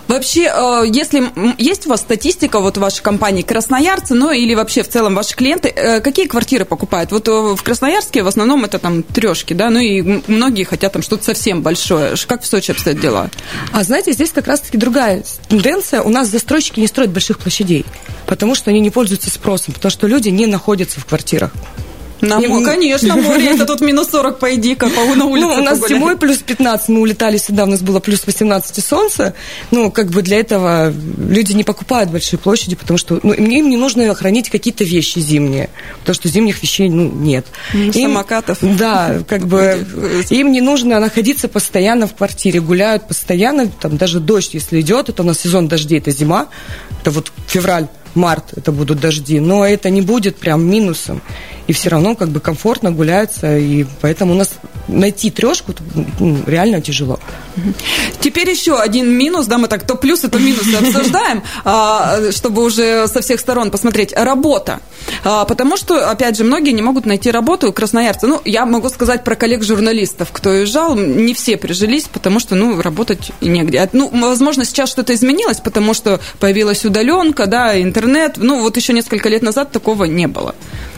Вообще, 0.09 0.51
э, 0.53 0.85
если 0.87 1.31
есть 1.59 1.87
у 1.87 1.91
вас 1.91 2.01
статистика 2.01 2.61
вот 2.61 2.77
в 2.77 2.81
вашей 2.81 3.03
компании 3.03 3.43
красноярцы, 3.43 4.15
ну 4.15 4.31
или 4.31 4.55
вообще 4.55 4.83
в 4.83 4.89
целом 4.89 5.15
ваши 5.15 5.35
клиенты, 5.35 5.69
э, 5.69 6.01
какие 6.01 6.27
квартиры 6.27 6.65
покупают? 6.65 7.11
Вот 7.13 7.27
в 7.29 7.63
Красноярске 7.63 8.23
в 8.23 8.29
основном 8.29 8.65
это 8.65 8.79
там 8.79 9.03
трешки, 9.03 9.53
да, 9.53 9.71
ну 9.71 9.81
и 9.81 10.23
многие 10.27 10.65
хотят 10.65 10.93
там 10.93 11.03
что-то 11.03 11.25
совсем 11.25 11.63
большое. 11.63 12.15
Как 12.27 12.43
в 12.43 12.47
Сочи 12.47 12.71
обстоят 12.71 13.01
дела? 13.01 13.31
А 13.73 13.83
знаете, 13.83 14.13
здесь 14.13 14.31
как 14.31 14.47
раз-таки 14.47 14.79
другая 14.79 15.25
тенденция. 15.49 16.03
У 16.03 16.09
нас 16.09 16.29
застройщики 16.29 16.81
не 16.81 16.87
строят 16.87 17.11
больших 17.11 17.39
площадей, 17.39 17.85
потому 18.27 18.55
что 18.55 18.71
они 18.71 18.81
не 18.81 18.91
пользуются 18.91 19.31
спросом, 19.31 19.75
потому 19.75 19.91
что 19.91 20.07
люди 20.07 20.29
не 20.29 20.47
находятся 20.47 21.01
в 21.01 21.07
квартирах. 21.07 21.53
На 22.21 22.41
море, 22.41 22.65
конечно, 22.65 23.17
море, 23.17 23.51
это 23.55 23.67
тут 23.67 23.81
минус 23.81 24.09
40, 24.11 24.39
пойди-ка, 24.39 24.89
по, 24.89 25.15
на 25.15 25.27
улице 25.27 25.47
Ну, 25.47 25.55
у 25.55 25.63
нас 25.63 25.79
погуляй. 25.79 25.99
зимой 25.99 26.17
плюс 26.17 26.39
15, 26.39 26.89
мы 26.89 27.01
улетали 27.01 27.37
сюда, 27.37 27.65
у 27.65 27.67
нас 27.67 27.83
было 27.83 28.01
плюс 28.01 28.27
18 28.27 28.79
и 28.79 28.81
солнце. 28.81 29.35
Ну, 29.71 29.91
как 29.91 30.11
бы 30.11 30.23
для 30.23 30.39
этого 30.41 30.93
люди 31.19 31.53
не 31.53 31.65
покупают 31.65 32.11
большие 32.11 32.39
площади, 32.39 32.75
потому 32.77 32.97
что 32.97 33.21
ну, 33.23 33.33
им 33.33 33.69
не 33.69 33.77
нужно 33.77 34.15
хранить 34.15 34.49
какие-то 34.49 34.85
вещи 34.85 35.19
зимние, 35.19 35.69
потому 36.01 36.15
что 36.15 36.29
зимних 36.29 36.63
вещей 36.63 36.89
ну, 36.89 37.11
нет. 37.11 37.47
Им, 37.75 37.93
Самокатов. 37.93 38.59
Да, 38.63 39.19
как 39.29 39.47
бы 39.47 39.87
им 40.31 40.53
не 40.53 40.61
нужно 40.61 41.01
находиться 41.01 41.49
постоянно 41.49 42.07
в 42.07 42.15
квартире, 42.15 42.61
гуляют 42.61 43.07
постоянно, 43.09 43.69
там 43.69 43.97
даже 43.97 44.21
дождь, 44.21 44.55
если 44.55 44.81
идет, 44.81 45.09
это 45.11 45.23
у 45.23 45.27
нас 45.27 45.41
сезон 45.41 45.69
дождей, 45.69 45.99
это 45.99 46.11
зима, 46.11 46.49
это 47.03 47.11
вот 47.11 47.31
февраль, 47.47 47.89
март 48.15 48.53
это 48.57 48.73
будут 48.73 49.01
дожди, 49.01 49.39
но 49.39 49.67
это 49.67 49.91
не 49.91 50.01
будет 50.01 50.37
прям 50.37 50.65
минусом 50.65 51.21
и 51.67 51.73
все 51.73 51.91
равно 51.91 52.15
как 52.15 52.29
бы 52.29 52.41
комфортно 52.41 52.93
гуляется, 52.93 53.57
и 53.57 53.85
поэтому 54.01 54.33
у 54.33 54.37
нас 54.37 54.59
найти 54.89 55.31
трешку 55.31 55.75
ну, 56.21 56.39
реально 56.47 56.81
тяжело. 56.81 57.19
Теперь 58.21 58.49
еще 58.51 58.79
один 58.79 59.11
минус, 59.11 59.47
да, 59.47 59.59
мы 59.59 59.69
так 59.69 59.87
то 59.87 59.97
плюсы, 59.97 60.29
то 60.29 60.39
минусы 60.39 60.75
обсуждаем, 60.81 61.43
а, 61.65 62.31
чтобы 62.31 62.63
уже 62.63 63.09
со 63.09 63.21
всех 63.21 63.41
сторон 63.41 63.71
посмотреть. 63.71 64.13
Работа. 64.13 64.81
А, 65.25 65.45
потому 65.45 65.77
что, 65.77 66.11
опять 66.11 66.37
же, 66.37 66.45
многие 66.45 66.73
не 66.73 66.83
могут 66.83 67.07
найти 67.07 67.31
работу, 67.31 67.73
красноярцы. 67.73 68.27
Ну, 68.27 68.41
я 68.45 68.67
могу 68.67 68.89
сказать 68.89 69.25
про 69.25 69.35
коллег-журналистов, 69.35 70.29
кто 70.33 70.51
уезжал, 70.51 70.97
не 70.97 71.35
все 71.35 71.57
прижились, 71.57 72.05
потому 72.05 72.41
что, 72.41 72.55
ну, 72.55 72.81
работать 72.81 73.33
негде. 73.41 73.89
Ну, 73.93 74.11
возможно, 74.13 74.65
сейчас 74.65 74.91
что-то 74.91 75.15
изменилось, 75.15 75.59
потому 75.59 75.95
что 75.95 76.21
появилась 76.39 76.85
удаленка, 76.85 77.47
да, 77.47 77.81
интернет. 77.81 78.35
Ну, 78.37 78.61
вот 78.61 78.77
еще 78.77 78.93
несколько 78.93 79.29
лет 79.29 79.43
назад 79.43 79.73
такого 79.73 80.05
не 80.05 80.27
было. 80.27 80.55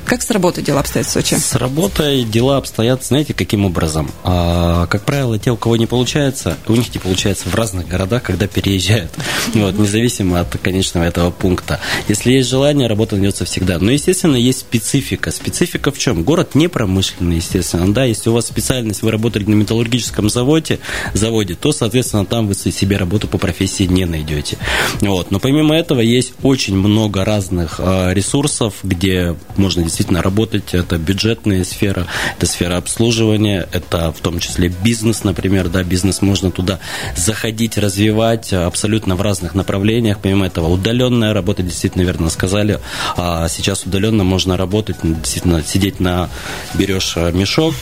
Как 0.09 0.23
с 0.23 0.31
работой 0.31 0.65
дела 0.65 0.81
обстоят 0.81 1.07
в 1.07 1.11
Сочи? 1.11 1.35
С 1.35 1.55
работой 1.55 2.25
дела 2.25 2.57
обстоят, 2.57 3.05
знаете, 3.05 3.35
каким 3.35 3.67
образом? 3.67 4.11
А, 4.25 4.87
как 4.87 5.03
правило, 5.05 5.39
те, 5.39 5.51
у 5.51 5.57
кого 5.59 5.77
не 5.77 5.85
получается, 5.85 6.57
у 6.67 6.73
них 6.73 6.95
не 6.95 6.99
получается 6.99 7.51
в 7.51 7.55
разных 7.55 7.87
городах, 7.87 8.23
когда 8.23 8.47
переезжают. 8.47 9.13
Вот, 9.53 9.79
независимо 9.79 10.41
от 10.41 10.57
конечного 10.57 11.05
этого 11.05 11.31
пункта. 11.31 11.79
Если 12.09 12.33
есть 12.33 12.49
желание, 12.49 12.89
работа 12.89 13.17
найдется 13.17 13.45
всегда. 13.45 13.79
Но, 13.79 13.91
естественно, 13.91 14.37
есть 14.37 14.61
специфика. 14.61 15.31
Специфика 15.31 15.91
в 15.93 15.99
чем? 15.99 16.23
Город 16.23 16.55
не 16.55 16.69
промышленный, 16.69 17.37
естественно. 17.37 17.93
Да, 17.93 18.05
если 18.05 18.31
у 18.31 18.33
вас 18.33 18.47
специальность, 18.47 19.03
вы 19.03 19.11
работали 19.11 19.45
на 19.45 19.57
металлургическом 19.57 20.31
заводе, 20.31 20.79
заводе 21.13 21.55
то, 21.55 21.71
соответственно, 21.71 22.25
там 22.25 22.47
вы 22.47 22.55
себе 22.55 22.97
работу 22.97 23.29
по 23.29 23.37
профессии 23.37 23.85
не 23.85 24.07
найдете. 24.07 24.57
Вот. 25.03 25.31
Но 25.31 25.39
помимо 25.39 25.77
этого 25.77 26.01
есть 26.01 26.33
очень 26.43 26.77
много 26.79 27.27
разных 27.27 27.75
а, 27.79 28.15
ресурсов, 28.15 28.73
где 28.83 29.37
можно 29.59 29.83
действительно 29.83 29.98
действительно 29.99 30.23
работать. 30.23 30.75
Это 30.75 30.97
бюджетная 30.97 31.65
сфера, 31.65 32.07
это 32.37 32.47
сфера 32.47 32.77
обслуживания, 32.77 33.69
это 33.73 34.13
в 34.13 34.21
том 34.21 34.39
числе 34.39 34.69
бизнес, 34.69 35.25
например, 35.25 35.69
да, 35.69 35.83
бизнес 35.83 36.23
можно 36.23 36.53
туда 36.53 36.79
заходить, 37.17 37.77
развивать 37.77 38.53
абсолютно 38.53 39.17
в 39.17 39.23
разных 39.23 39.57
направлениях. 39.57 40.19
Помимо 40.23 40.47
этого, 40.47 40.69
удаленная 40.69 41.35
работа, 41.35 41.65
действительно, 41.65 42.03
верно 42.03 42.31
сказали, 42.31 42.79
а 43.17 43.49
сейчас 43.49 43.83
удаленно 43.85 44.23
можно 44.23 44.57
работать, 44.57 44.99
действительно, 45.03 45.65
сидеть 45.65 45.99
на, 45.99 46.31
берешь 46.75 47.17
мешок, 47.17 47.75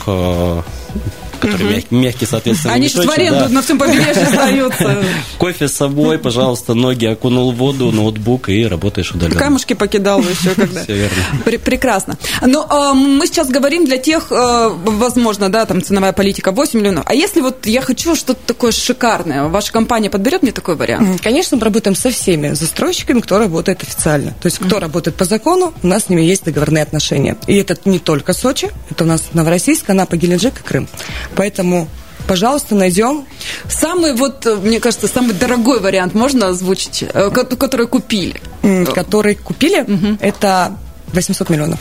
который 1.37 1.65
угу. 1.65 1.73
мягкий, 1.73 1.95
мягкий, 1.95 2.25
соответственно, 2.25 2.73
Они 2.73 2.87
же 2.87 3.01
в 3.01 3.09
аренду 3.09 3.39
да. 3.39 3.49
на 3.49 3.61
всем 3.61 3.77
побережье 3.77 4.23
остаются. 4.23 5.03
Кофе 5.37 5.67
с 5.67 5.73
собой, 5.73 6.17
пожалуйста, 6.17 6.73
ноги 6.73 7.05
окунул 7.05 7.51
в 7.51 7.55
воду, 7.55 7.91
ноутбук 7.91 8.49
и 8.49 8.65
работаешь 8.65 9.11
удаленно. 9.11 9.39
Камушки 9.39 9.73
покидал 9.73 10.21
еще 10.21 10.49
когда. 10.55 10.83
Все 10.83 10.95
верно. 10.95 11.59
Прекрасно. 11.63 12.17
Но 12.45 12.67
э, 12.69 12.93
мы 12.95 13.25
сейчас 13.27 13.49
говорим 13.49 13.85
для 13.85 13.97
тех, 13.97 14.27
э, 14.31 14.69
возможно, 14.69 15.49
да, 15.51 15.65
там 15.65 15.81
ценовая 15.81 16.13
политика 16.13 16.51
8 16.51 16.79
миллионов. 16.79 17.03
А 17.07 17.13
если 17.13 17.41
вот 17.41 17.65
я 17.65 17.81
хочу 17.81 18.15
что-то 18.15 18.39
такое 18.45 18.71
шикарное, 18.71 19.47
ваша 19.47 19.71
компания 19.71 20.09
подберет 20.09 20.43
мне 20.43 20.51
такой 20.51 20.75
вариант? 20.75 21.21
Конечно, 21.21 21.57
мы 21.57 21.63
работаем 21.63 21.95
со 21.95 22.09
всеми 22.11 22.53
застройщиками, 22.53 23.19
кто 23.21 23.37
работает 23.37 23.83
официально. 23.83 24.31
То 24.41 24.47
есть, 24.47 24.59
кто 24.59 24.79
работает 24.79 25.17
по 25.17 25.25
закону, 25.25 25.73
у 25.83 25.87
нас 25.87 26.05
с 26.05 26.09
ними 26.09 26.21
есть 26.21 26.43
договорные 26.43 26.83
отношения. 26.83 27.37
И 27.47 27.55
это 27.55 27.77
не 27.85 27.99
только 27.99 28.33
Сочи, 28.33 28.69
это 28.89 29.03
у 29.03 29.07
нас 29.07 29.23
Новороссийск, 29.33 29.89
Анапа, 29.89 30.17
Геленджик 30.17 30.59
и 30.59 30.63
Крым. 30.63 30.87
Поэтому 31.35 31.87
пожалуйста, 32.27 32.75
найдем. 32.75 33.25
Самый 33.69 34.13
вот, 34.13 34.45
мне 34.61 34.79
кажется, 34.79 35.07
самый 35.07 35.33
дорогой 35.33 35.79
вариант 35.79 36.13
можно 36.13 36.49
озвучить, 36.49 37.03
э, 37.03 37.29
который 37.31 37.87
купили? 37.87 38.41
Который 38.93 39.35
купили, 39.35 39.81
угу. 39.81 40.17
это 40.19 40.77
800 41.13 41.49
миллионов. 41.49 41.79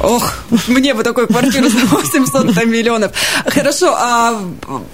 Ох, 0.00 0.34
мне 0.68 0.94
бы 0.94 1.02
такую 1.02 1.26
квартиру 1.26 1.68
за 1.68 1.78
800 1.78 2.64
миллионов. 2.66 3.12
Хорошо, 3.46 3.94
а 3.96 4.40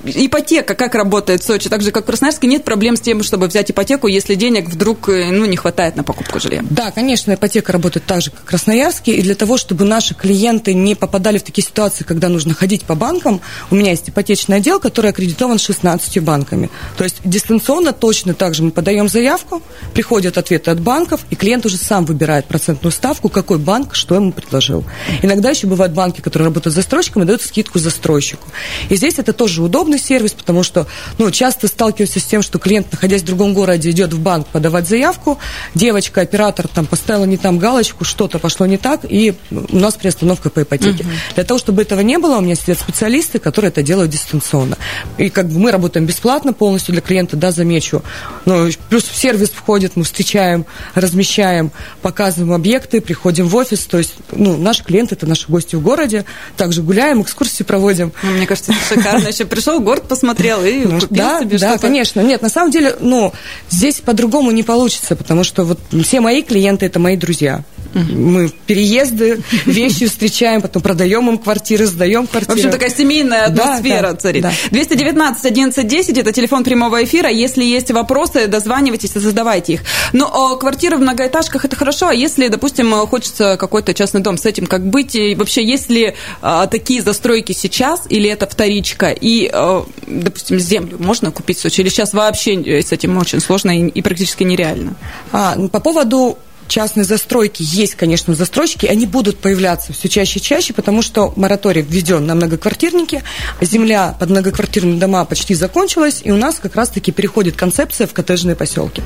ипотека 0.05 0.75
как 0.75 0.95
работает 0.95 1.43
в 1.43 1.47
Сочи? 1.47 1.69
Так 1.69 1.83
же, 1.83 1.91
как 1.91 2.05
в 2.05 2.07
Красноярске, 2.07 2.47
нет 2.47 2.65
проблем 2.65 2.97
с 2.97 3.01
тем, 3.01 3.23
чтобы 3.23 3.49
взять 3.49 3.71
ипотеку, 3.71 4.07
если 4.07 4.35
денег 4.35 4.69
вдруг 4.69 5.09
э, 5.09 5.31
ну, 5.31 5.45
не 5.45 5.57
хватает 5.57 5.97
на 5.97 6.05
покупку 6.05 6.41
жилья? 6.41 6.63
Да, 6.71 6.91
конечно, 6.91 7.35
ипотека 7.35 7.73
работает 7.73 8.07
так 8.07 8.23
же, 8.23 8.31
как 8.31 8.41
в 8.41 8.45
Красноярске. 8.45 9.13
И 9.17 9.23
для 9.23 9.35
того, 9.35 9.57
чтобы 9.57 9.85
наши 9.85 10.15
клиенты 10.15 10.75
не 10.75 10.95
попадали 10.95 11.39
в 11.39 11.43
такие 11.43 11.67
ситуации, 11.67 12.05
когда 12.05 12.29
нужно 12.29 12.55
ходить 12.55 12.85
по 12.85 12.95
банкам, 12.95 13.41
у 13.71 13.75
меня 13.75 13.91
есть 13.91 14.09
ипотечный 14.09 14.59
отдел, 14.59 14.81
который 14.81 15.11
аккредитован 15.11 15.59
16 15.59 16.23
банками. 16.23 16.71
То 16.97 17.05
есть 17.05 17.17
дистанционно 17.25 17.93
точно 17.93 18.35
так 18.35 18.55
же 18.55 18.63
мы 18.63 18.71
подаем 18.71 19.09
заявку, 19.09 19.63
приходят 19.93 20.39
ответы 20.39 20.71
от 20.71 20.81
банков, 20.81 21.21
и 21.31 21.37
клиент 21.37 21.67
уже 21.67 21.77
сам 21.77 22.05
выбирает 22.05 22.47
процентную 22.47 22.93
ставку, 22.93 23.29
какой 23.29 23.59
банк 23.59 23.95
что 23.95 24.15
ему 24.15 24.33
предложил. 24.45 24.85
Иногда 25.23 25.51
еще 25.51 25.67
бывают 25.67 25.93
банки, 25.93 26.21
которые 26.21 26.47
работают 26.47 26.73
с 26.73 26.77
застройщиком 26.77 27.23
и 27.23 27.27
дают 27.27 27.43
скидку 27.43 27.79
застройщику. 27.79 28.47
И 28.89 28.97
здесь 28.97 29.19
это 29.19 29.33
тоже 29.33 29.63
удобный 29.63 29.99
сервис, 29.99 30.33
потому 30.33 30.63
что 30.63 30.87
ну, 31.19 31.31
часто 31.31 31.69
сталкиваемся 31.69 32.21
с 32.21 32.25
тем, 32.25 32.43
что 32.43 32.59
клиент, 32.59 32.93
находясь 32.93 33.23
в 33.23 33.27
другом 33.27 33.55
городе, 33.55 33.91
идет 33.91 34.13
в 34.13 34.21
банк 34.21 34.47
подавать 34.49 34.89
заявку, 34.89 35.39
девочка, 35.75 36.21
оператор 36.21 36.69
там 36.69 36.87
поставила 36.87 37.25
не 37.25 37.37
там 37.37 37.59
галочку, 37.59 38.05
что-то 38.05 38.39
пошло 38.39 38.67
не 38.67 38.79
так, 38.79 39.01
и 39.09 39.35
у 39.51 39.79
нас 39.79 39.95
приостановка 39.95 40.51
по 40.51 40.63
ипотеке. 40.63 41.05
Угу. 41.05 41.11
Для 41.35 41.45
того, 41.45 41.59
чтобы 41.59 41.83
этого 41.83 42.01
не 42.01 42.19
было, 42.19 42.37
у 42.37 42.41
меня 42.41 42.55
сидят 42.55 42.79
специалисты, 42.79 43.39
которые 43.39 43.71
это 43.71 43.83
делают 43.83 44.11
дистанционно. 44.11 44.77
И 45.19 45.31
как 45.31 45.49
бы 45.49 45.59
мы 45.59 45.71
работаем 45.71 46.07
бесплатно 46.07 46.53
полностью 46.53 46.93
для 46.93 47.03
клиента, 47.03 47.37
да, 47.37 47.51
замечу. 47.51 48.03
Ну, 48.45 48.69
плюс 48.89 49.05
в 49.05 49.17
сервис 49.17 49.51
входит, 49.51 49.97
мы 49.97 50.05
встречаем, 50.05 50.67
размещаем, 50.95 51.71
показываем 52.03 52.53
объекты, 52.53 53.01
приходим 53.01 53.49
в 53.49 53.57
офис, 53.57 53.87
то 53.87 53.99
есть 53.99 54.15
ну, 54.37 54.57
наш 54.57 54.83
клиент 54.83 55.13
это 55.13 55.27
наши 55.27 55.47
гости 55.49 55.77
в 55.77 55.83
городе. 55.83 56.25
Также 56.57 56.83
гуляем, 56.83 57.23
экскурсии 57.23 57.63
проводим. 57.63 58.13
Ну, 58.23 58.31
мне 58.33 58.47
кажется, 58.47 58.73
это 58.73 58.95
шикарно. 58.95 59.29
Еще 59.29 59.45
пришел, 59.45 59.81
город 59.81 60.05
посмотрел 60.09 60.65
и 60.65 60.85
ну, 60.85 61.01
купил 61.01 61.09
да, 61.17 61.41
себе 61.41 61.59
да, 61.59 61.59
что-то. 61.59 61.73
Да, 61.75 61.79
конечно. 61.79 62.21
Нет, 62.21 62.43
на 62.43 62.49
самом 62.49 62.71
деле, 62.71 62.97
ну, 63.01 63.33
здесь 63.71 64.01
по-другому 64.01 64.51
не 64.51 64.63
получится, 64.63 65.17
потому 65.17 65.45
что 65.45 65.65
вот 65.65 65.81
все 66.05 66.21
мои 66.21 66.43
клиенты 66.43 66.87
это 66.87 66.99
мои 66.99 67.17
друзья. 67.17 67.65
Мы 67.95 68.51
переезды, 68.67 69.41
вещи 69.67 70.07
встречаем, 70.07 70.63
потом 70.63 70.83
продаем 70.83 71.29
им 71.29 71.39
квартиры, 71.39 71.87
сдаем 71.87 72.27
квартиры. 72.27 72.55
В 72.55 72.59
общем, 72.59 72.71
такая 72.71 72.91
семейная 72.91 73.47
атмосфера 73.47 74.13
да, 74.13 74.17
царит. 74.17 74.43
Да. 74.43 74.53
219 74.71 75.45
11 75.45 75.87
10 75.87 76.19
это 76.19 76.33
телефон 76.33 76.65
прямого 76.65 77.03
эфира. 77.05 77.31
Если 77.31 77.65
есть 77.65 77.91
вопросы, 77.91 78.47
дозванивайтесь 78.47 79.15
и 79.17 79.19
задавайте 79.19 79.75
их. 79.75 79.81
Но 80.13 80.57
квартиры 80.57 80.97
в 80.97 81.01
многоэтажках 81.01 81.65
это 81.65 81.77
хорошо, 81.77 82.09
а 82.09 82.15
если, 82.15 82.49
допустим, 82.49 82.93
хочется 83.07 83.57
какой-то 83.57 83.95
частный 83.95 84.21
дом, 84.21 84.39
с 84.39 84.47
этим 84.47 84.67
как 84.67 84.87
быть? 84.87 85.15
И 85.15 85.35
вообще, 85.35 85.65
есть 85.65 85.91
ли 85.91 86.15
а, 86.43 86.67
такие 86.67 87.03
застройки 87.03 87.53
сейчас, 87.53 88.03
или 88.09 88.29
это 88.29 88.47
вторичка? 88.47 89.11
И, 89.11 89.49
а, 89.53 89.87
допустим, 90.07 90.59
землю 90.59 90.97
можно 90.99 91.31
купить 91.31 91.59
в 91.59 91.61
Сочи? 91.61 91.81
Или 91.81 91.89
сейчас 91.89 92.13
вообще 92.13 92.83
с 92.83 92.93
этим 92.93 93.17
очень 93.19 93.41
сложно 93.41 93.77
и, 93.77 93.89
и 93.89 94.03
практически 94.03 94.43
нереально? 94.43 94.95
А, 95.33 95.55
ну, 95.57 95.69
по 95.69 95.81
поводу 95.81 96.39
частные 96.69 97.05
застройки 97.05 97.63
есть, 97.63 97.95
конечно, 97.95 98.35
застройщики, 98.35 98.87
они 98.87 99.07
будут 99.07 99.39
появляться 99.39 99.93
все 99.93 100.09
чаще 100.09 100.39
и 100.39 100.43
чаще, 100.43 100.73
потому 100.73 101.03
что 101.03 101.33
мораторий 101.37 101.83
введен 101.83 102.27
на 102.27 102.35
многоквартирники, 102.35 103.23
земля 103.61 104.15
под 104.19 104.31
многоквартирные 104.31 104.99
дома 104.99 105.25
почти 105.25 105.55
закончилась, 105.55 106.21
и 106.25 106.31
у 106.31 106.37
нас 106.37 106.57
как 106.57 106.77
раз-таки 106.77 107.13
переходит 107.13 107.57
концепция 107.57 108.07
в 108.07 108.13
коттеджные 108.13 108.57
поселки. 108.57 109.03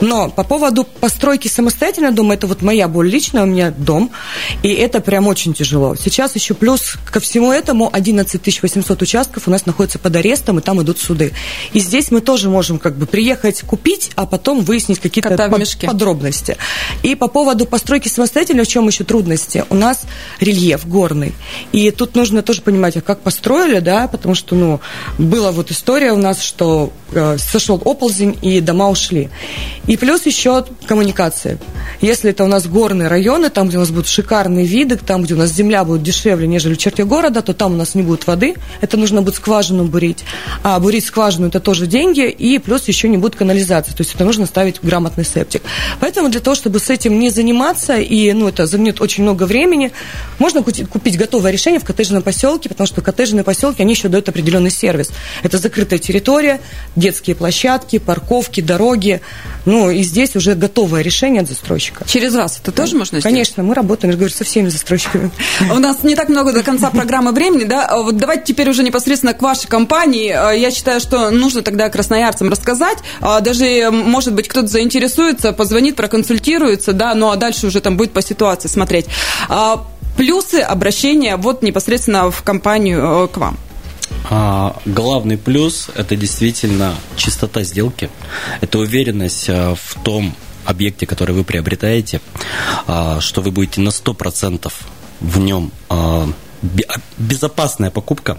Но 0.00 0.30
по 0.30 0.44
поводу 0.44 0.84
постройки 0.84 1.48
самостоятельного 1.48 2.14
дома, 2.14 2.34
это 2.34 2.46
вот 2.46 2.62
моя 2.62 2.88
боль 2.88 3.08
личная, 3.08 3.42
у 3.42 3.46
меня 3.46 3.70
дом, 3.70 4.10
и 4.62 4.72
это 4.72 5.00
прям 5.00 5.26
очень 5.26 5.54
тяжело. 5.54 5.96
Сейчас 5.96 6.34
еще 6.34 6.54
плюс 6.54 6.96
ко 7.10 7.20
всему 7.20 7.52
этому 7.52 7.90
11 7.92 8.62
800 8.62 9.02
участков 9.02 9.48
у 9.48 9.50
нас 9.50 9.66
находится 9.66 9.98
под 9.98 10.16
арестом, 10.16 10.58
и 10.58 10.62
там 10.62 10.80
идут 10.82 10.98
суды. 10.98 11.32
И 11.72 11.80
здесь 11.80 12.10
мы 12.10 12.20
тоже 12.20 12.48
можем 12.48 12.78
как 12.78 12.96
бы 12.96 13.06
приехать 13.06 13.62
купить, 13.62 14.10
а 14.16 14.26
потом 14.26 14.62
выяснить 14.62 15.00
какие-то 15.00 15.30
под, 15.30 15.38
подробности. 15.86 16.56
И 17.02 17.14
по 17.14 17.28
поводу 17.28 17.66
постройки 17.66 18.08
самостоятельно, 18.08 18.64
в 18.64 18.68
чем 18.68 18.86
еще 18.86 19.04
трудности? 19.04 19.64
У 19.70 19.74
нас 19.74 20.02
рельеф 20.40 20.86
горный. 20.86 21.34
И 21.72 21.90
тут 21.90 22.14
нужно 22.14 22.42
тоже 22.42 22.62
понимать, 22.62 22.96
а 22.96 23.00
как 23.00 23.20
построили, 23.20 23.80
да, 23.80 24.08
потому 24.08 24.34
что, 24.34 24.54
ну, 24.54 24.80
была 25.18 25.52
вот 25.52 25.70
история 25.70 26.12
у 26.12 26.16
нас, 26.16 26.40
что 26.42 26.92
э, 27.12 27.36
сошел 27.38 27.80
оползень, 27.84 28.38
и 28.42 28.60
дома 28.60 28.88
ушли. 28.88 29.30
И 29.86 29.96
плюс 29.96 30.26
еще 30.26 30.64
коммуникации. 30.86 31.58
Если 32.00 32.30
это 32.30 32.44
у 32.44 32.46
нас 32.46 32.66
горные 32.66 33.08
районы, 33.08 33.50
там, 33.50 33.68
где 33.68 33.78
у 33.78 33.80
нас 33.80 33.90
будут 33.90 34.08
шикарные 34.08 34.66
виды, 34.66 34.96
там, 34.96 35.22
где 35.22 35.34
у 35.34 35.38
нас 35.38 35.50
земля 35.50 35.84
будет 35.84 36.02
дешевле, 36.02 36.46
нежели 36.46 36.74
в 36.74 36.78
черте 36.78 37.04
города, 37.04 37.42
то 37.42 37.52
там 37.52 37.72
у 37.72 37.76
нас 37.76 37.94
не 37.94 38.02
будет 38.02 38.26
воды, 38.26 38.54
это 38.80 38.96
нужно 38.96 39.22
будет 39.22 39.36
скважину 39.36 39.84
бурить. 39.84 40.24
А 40.62 40.78
бурить 40.78 41.04
скважину– 41.04 41.46
это 41.48 41.60
тоже 41.60 41.86
деньги, 41.86 42.28
и 42.28 42.58
плюс 42.58 42.86
еще 42.88 43.08
не 43.08 43.16
будет 43.16 43.36
канализации, 43.36 43.92
то 43.92 44.02
есть 44.02 44.14
это 44.14 44.24
нужно 44.24 44.46
ставить 44.46 44.80
грамотный 44.82 45.24
септик. 45.24 45.62
Поэтому 46.00 46.28
для 46.28 46.40
того, 46.40 46.54
чтобы 46.54 46.78
с 46.78 46.91
этим 46.92 47.18
не 47.18 47.30
заниматься, 47.30 47.96
и 47.98 48.32
ну, 48.32 48.48
это 48.48 48.66
займет 48.66 49.00
очень 49.00 49.22
много 49.22 49.44
времени, 49.44 49.92
можно 50.38 50.62
купить 50.62 51.18
готовое 51.18 51.50
решение 51.50 51.80
в 51.80 51.84
коттеджном 51.84 52.22
поселке, 52.22 52.68
потому 52.68 52.86
что 52.86 53.00
коттеджные 53.00 53.44
поселки, 53.44 53.82
они 53.82 53.94
еще 53.94 54.08
дают 54.08 54.28
определенный 54.28 54.70
сервис. 54.70 55.10
Это 55.42 55.58
закрытая 55.58 55.98
территория, 55.98 56.60
детские 56.96 57.36
площадки, 57.36 57.98
парковки, 57.98 58.60
дороги. 58.60 59.20
Ну, 59.64 59.90
и 59.90 60.02
здесь 60.02 60.36
уже 60.36 60.54
готовое 60.54 61.02
решение 61.02 61.42
от 61.42 61.48
застройщика. 61.48 62.04
Через 62.06 62.34
вас 62.34 62.58
это 62.60 62.72
тоже 62.72 62.96
можно 62.96 63.20
сделать? 63.20 63.24
Конечно, 63.24 63.62
мы 63.62 63.74
работаем, 63.74 64.10
я 64.12 64.16
говорю, 64.16 64.34
со 64.34 64.44
всеми 64.44 64.68
застройщиками. 64.68 65.30
У 65.70 65.78
нас 65.78 66.02
не 66.02 66.14
так 66.14 66.28
много 66.28 66.52
до 66.52 66.62
конца 66.62 66.90
программы 66.90 67.32
времени, 67.32 67.64
да? 67.64 67.86
А 67.86 68.02
вот 68.02 68.16
давайте 68.16 68.44
теперь 68.46 68.68
уже 68.68 68.82
непосредственно 68.82 69.34
к 69.34 69.42
вашей 69.42 69.68
компании. 69.68 70.30
А, 70.30 70.50
я 70.50 70.70
считаю, 70.70 71.00
что 71.00 71.30
нужно 71.30 71.62
тогда 71.62 71.88
красноярцам 71.88 72.50
рассказать. 72.50 72.98
А, 73.20 73.40
даже, 73.40 73.90
может 73.90 74.34
быть, 74.34 74.48
кто-то 74.48 74.68
заинтересуется, 74.68 75.52
позвонит, 75.52 75.96
проконсультируется, 76.82 76.92
да, 76.92 77.14
ну 77.14 77.30
а 77.30 77.36
дальше 77.36 77.66
уже 77.66 77.80
там 77.80 77.96
будет 77.96 78.12
по 78.12 78.22
ситуации 78.22 78.68
смотреть. 78.68 79.06
Плюсы 80.16 80.56
обращения 80.56 81.36
вот 81.36 81.62
непосредственно 81.62 82.30
в 82.30 82.42
компанию 82.42 83.24
э, 83.24 83.28
к 83.28 83.38
вам. 83.38 83.56
А, 84.28 84.76
главный 84.84 85.38
плюс– 85.38 85.88
это 85.94 86.16
действительно 86.16 86.94
чистота 87.16 87.62
сделки, 87.62 88.10
это 88.60 88.78
уверенность 88.78 89.48
э, 89.48 89.74
в 89.74 90.04
том 90.04 90.34
объекте, 90.66 91.06
который 91.06 91.34
вы 91.34 91.44
приобретаете, 91.44 92.20
а, 92.86 93.20
что 93.20 93.40
вы 93.40 93.50
будете 93.52 93.80
на 93.80 93.88
100% 93.88 94.70
в 95.20 95.38
нем 95.38 95.72
а, 95.88 96.28
безопасная 97.18 97.90
покупка. 97.90 98.38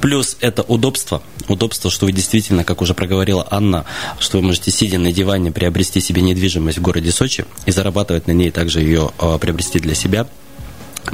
Плюс 0.00 0.36
это 0.40 0.62
удобство. 0.62 1.22
Удобство, 1.48 1.90
что 1.90 2.06
вы 2.06 2.12
действительно, 2.12 2.64
как 2.64 2.82
уже 2.82 2.94
проговорила 2.94 3.46
Анна, 3.50 3.84
что 4.18 4.38
вы 4.38 4.44
можете, 4.44 4.70
сидя 4.70 4.98
на 4.98 5.12
диване, 5.12 5.52
приобрести 5.52 6.00
себе 6.00 6.22
недвижимость 6.22 6.78
в 6.78 6.82
городе 6.82 7.10
Сочи 7.10 7.44
и 7.66 7.70
зарабатывать 7.70 8.26
на 8.26 8.32
ней, 8.32 8.50
также 8.50 8.80
ее 8.80 9.10
приобрести 9.40 9.78
для 9.78 9.94
себя– 9.94 10.26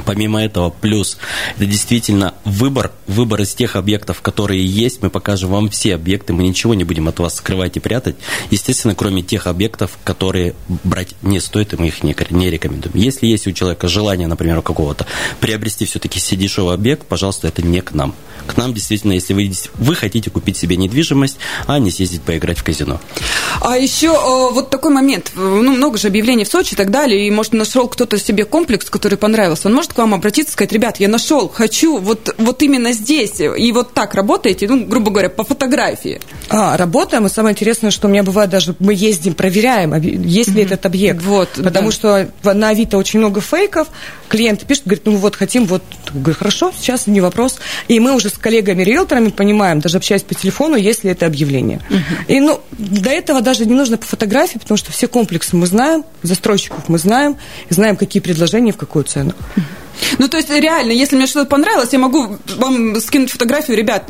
Помимо 0.05 0.43
этого, 0.43 0.69
плюс, 0.69 1.17
это 1.55 1.65
действительно 1.65 2.33
выбор, 2.45 2.91
выбор 3.07 3.41
из 3.41 3.53
тех 3.53 3.75
объектов, 3.75 4.21
которые 4.21 4.65
есть. 4.65 5.01
Мы 5.01 5.09
покажем 5.09 5.49
вам 5.49 5.69
все 5.69 5.95
объекты, 5.95 6.33
мы 6.33 6.43
ничего 6.43 6.73
не 6.73 6.83
будем 6.83 7.07
от 7.07 7.19
вас 7.19 7.35
скрывать 7.35 7.77
и 7.77 7.79
прятать. 7.79 8.15
Естественно, 8.49 8.95
кроме 8.95 9.21
тех 9.21 9.47
объектов, 9.47 9.97
которые 10.03 10.55
брать 10.83 11.15
не 11.21 11.39
стоит, 11.39 11.73
и 11.73 11.77
мы 11.77 11.87
их 11.87 12.03
не, 12.03 12.15
не 12.29 12.49
рекомендуем. 12.49 12.95
Если 12.95 13.27
есть 13.27 13.47
у 13.47 13.51
человека 13.51 13.87
желание, 13.87 14.27
например, 14.27 14.61
какого-то 14.61 15.05
приобрести 15.39 15.85
все-таки 15.85 16.19
дешевый 16.35 16.75
объект, 16.75 17.05
пожалуйста, 17.07 17.47
это 17.47 17.61
не 17.61 17.81
к 17.81 17.93
нам. 17.93 18.15
К 18.47 18.57
нам 18.57 18.73
действительно, 18.73 19.13
если 19.13 19.33
вы, 19.33 19.51
вы 19.75 19.95
хотите 19.95 20.29
купить 20.29 20.57
себе 20.57 20.75
недвижимость, 20.75 21.37
а 21.67 21.79
не 21.79 21.91
съездить 21.91 22.21
поиграть 22.21 22.57
в 22.57 22.63
казино. 22.63 22.99
А 23.61 23.77
еще 23.77 24.07
э, 24.07 24.53
вот 24.53 24.69
такой 24.69 24.91
момент. 24.91 25.31
Ну, 25.35 25.71
много 25.71 25.97
же 25.97 26.07
объявлений 26.07 26.43
в 26.43 26.47
Сочи 26.47 26.73
и 26.73 26.75
так 26.75 26.89
далее, 26.89 27.27
и, 27.27 27.31
может, 27.31 27.53
нашел 27.53 27.87
кто-то 27.87 28.17
себе 28.17 28.45
комплекс, 28.45 28.89
который 28.89 29.17
понравился. 29.17 29.67
Он 29.67 29.75
может 29.81 29.93
к 29.93 29.97
вам 29.97 30.13
обратиться 30.13 30.51
и 30.51 30.53
сказать, 30.53 30.71
ребят, 30.73 30.99
я 30.99 31.07
нашел, 31.07 31.49
хочу 31.49 31.97
вот, 31.97 32.35
вот 32.37 32.61
именно 32.61 32.91
здесь, 32.91 33.39
и 33.39 33.71
вот 33.71 33.95
так 33.95 34.13
работаете, 34.13 34.67
ну, 34.67 34.85
грубо 34.85 35.09
говоря, 35.09 35.29
по 35.29 35.43
фотографии. 35.43 36.21
А, 36.49 36.77
работаем, 36.77 37.25
и 37.25 37.29
самое 37.29 37.53
интересное, 37.53 37.89
что 37.89 38.07
у 38.07 38.11
меня 38.11 38.21
бывает 38.21 38.51
даже, 38.51 38.75
мы 38.77 38.93
ездим, 38.93 39.33
проверяем, 39.33 39.99
есть 39.99 40.49
ли 40.49 40.61
mm-hmm. 40.61 40.65
этот 40.65 40.85
объект. 40.85 41.23
Вот, 41.23 41.49
Потому 41.55 41.89
да. 41.89 41.95
что 41.95 42.29
на 42.43 42.69
Авито 42.69 42.99
очень 42.99 43.17
много 43.17 43.41
фейков, 43.41 43.87
клиенты 44.29 44.67
пишут, 44.67 44.83
говорят, 44.85 45.05
ну 45.07 45.15
вот 45.15 45.35
хотим, 45.35 45.65
вот, 45.65 45.81
говорю, 46.13 46.37
хорошо, 46.37 46.71
сейчас 46.77 47.07
не 47.07 47.19
вопрос. 47.19 47.57
И 47.87 47.99
мы 47.99 48.13
уже 48.13 48.29
с 48.29 48.33
коллегами-риэлторами 48.33 49.29
понимаем, 49.29 49.79
даже 49.79 49.97
общаясь 49.97 50.21
по 50.21 50.35
телефону, 50.35 50.75
есть 50.75 51.03
ли 51.03 51.09
это 51.09 51.25
объявление. 51.25 51.81
Uh-huh. 51.89 52.25
И 52.27 52.39
ну, 52.39 52.61
до 52.71 53.09
этого 53.09 53.41
даже 53.41 53.65
не 53.65 53.73
нужно 53.73 53.97
по 53.97 54.05
фотографии, 54.05 54.59
потому 54.59 54.77
что 54.77 54.91
все 54.91 55.07
комплексы 55.07 55.55
мы 55.55 55.65
знаем, 55.65 56.05
застройщиков 56.21 56.87
мы 56.87 56.99
знаем, 56.99 57.37
знаем, 57.69 57.97
какие 57.97 58.21
предложения, 58.21 58.73
в 58.73 58.77
какую 58.77 59.05
цену. 59.05 59.31
Uh-huh. 59.31 59.61
Ну, 60.17 60.27
то 60.27 60.37
есть, 60.37 60.49
реально, 60.49 60.91
если 60.91 61.15
мне 61.15 61.27
что-то 61.27 61.49
понравилось, 61.49 61.89
я 61.91 61.99
могу 61.99 62.37
вам 62.57 62.99
скинуть 63.01 63.31
фотографию, 63.31 63.77
ребят, 63.77 64.09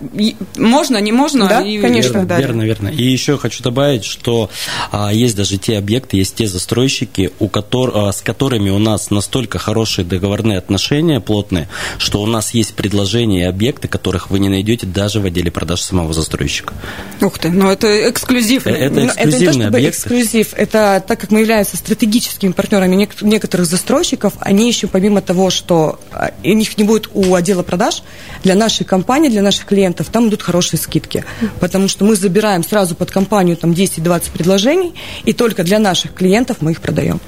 можно, 0.58 0.98
не 0.98 1.12
можно? 1.12 1.48
Да, 1.48 1.62
и, 1.62 1.80
конечно. 1.80 2.20
Верно, 2.20 2.38
верно, 2.38 2.62
верно. 2.62 2.88
И 2.90 3.04
еще 3.04 3.38
хочу 3.38 3.64
добавить, 3.64 4.06
что 4.06 4.50
а, 4.92 5.12
есть 5.14 5.36
даже 5.36 5.58
те 5.58 5.78
объекты, 5.78 6.18
есть 6.18 6.36
те 6.36 6.48
застройщики, 6.48 7.32
у 7.40 7.48
котор, 7.48 7.92
а, 7.94 8.12
с 8.12 8.22
которыми 8.22 8.70
у 8.70 8.80
нас 8.80 9.12
настолько 9.12 9.60
хорошие 9.60 10.06
договорные 10.06 10.58
отношения, 10.58 11.20
плотные, 11.20 11.68
что 11.98 12.22
у 12.22 12.26
нас 12.26 12.54
есть 12.54 12.74
предложения 12.74 13.42
и 13.42 13.44
объекты, 13.44 13.88
которых 13.88 14.30
вы 14.30 14.40
не 14.40 14.50
найдете 14.50 14.86
даже 14.86 15.20
в 15.20 15.26
отделе 15.26 15.52
продаж 15.52 15.82
самого 15.82 16.14
застройщика. 16.14 16.74
Ух 17.22 17.38
ты, 17.40 17.50
ну 17.50 17.70
это 17.70 18.10
эксклюзив. 18.10 18.68
Э, 18.68 18.72
это 18.72 19.06
эксклюзивный 19.06 19.48
это 19.48 19.54
не 19.56 19.62
то, 19.62 19.68
объект. 19.68 19.96
эксклюзив, 19.96 20.54
это 20.56 21.04
так 21.06 21.20
как 21.20 21.32
мы 21.32 21.40
являемся 21.40 21.78
стратегическими 21.78 22.52
партнерами 22.52 23.08
некоторых 23.22 23.68
застройщиков, 23.68 24.34
они 24.40 24.68
еще 24.68 24.88
помимо 24.88 25.22
того, 25.22 25.50
что 25.50 25.81
что 25.82 26.00
а, 26.12 26.32
у 26.44 26.54
них 26.54 26.78
не 26.78 26.84
будет 26.84 27.10
у 27.14 27.36
отдела 27.36 27.64
продаж, 27.64 28.04
для 28.44 28.56
нашей 28.56 28.86
компании, 28.86 29.30
для 29.30 29.42
наших 29.42 29.66
клиентов, 29.66 30.08
там 30.12 30.30
идут 30.30 30.42
хорошие 30.42 30.80
скидки. 30.80 31.24
Потому 31.60 31.88
что 31.88 32.06
мы 32.06 32.16
забираем 32.16 32.64
сразу 32.64 32.96
под 32.96 33.12
компанию 33.12 33.58
там 33.58 33.72
10-20 33.72 34.32
предложений, 34.32 34.94
и 35.26 35.34
только 35.34 35.64
для 35.64 35.80
наших 35.80 36.14
клиентов 36.14 36.58
мы 36.62 36.72
их 36.72 36.82
продаем. 36.82 37.20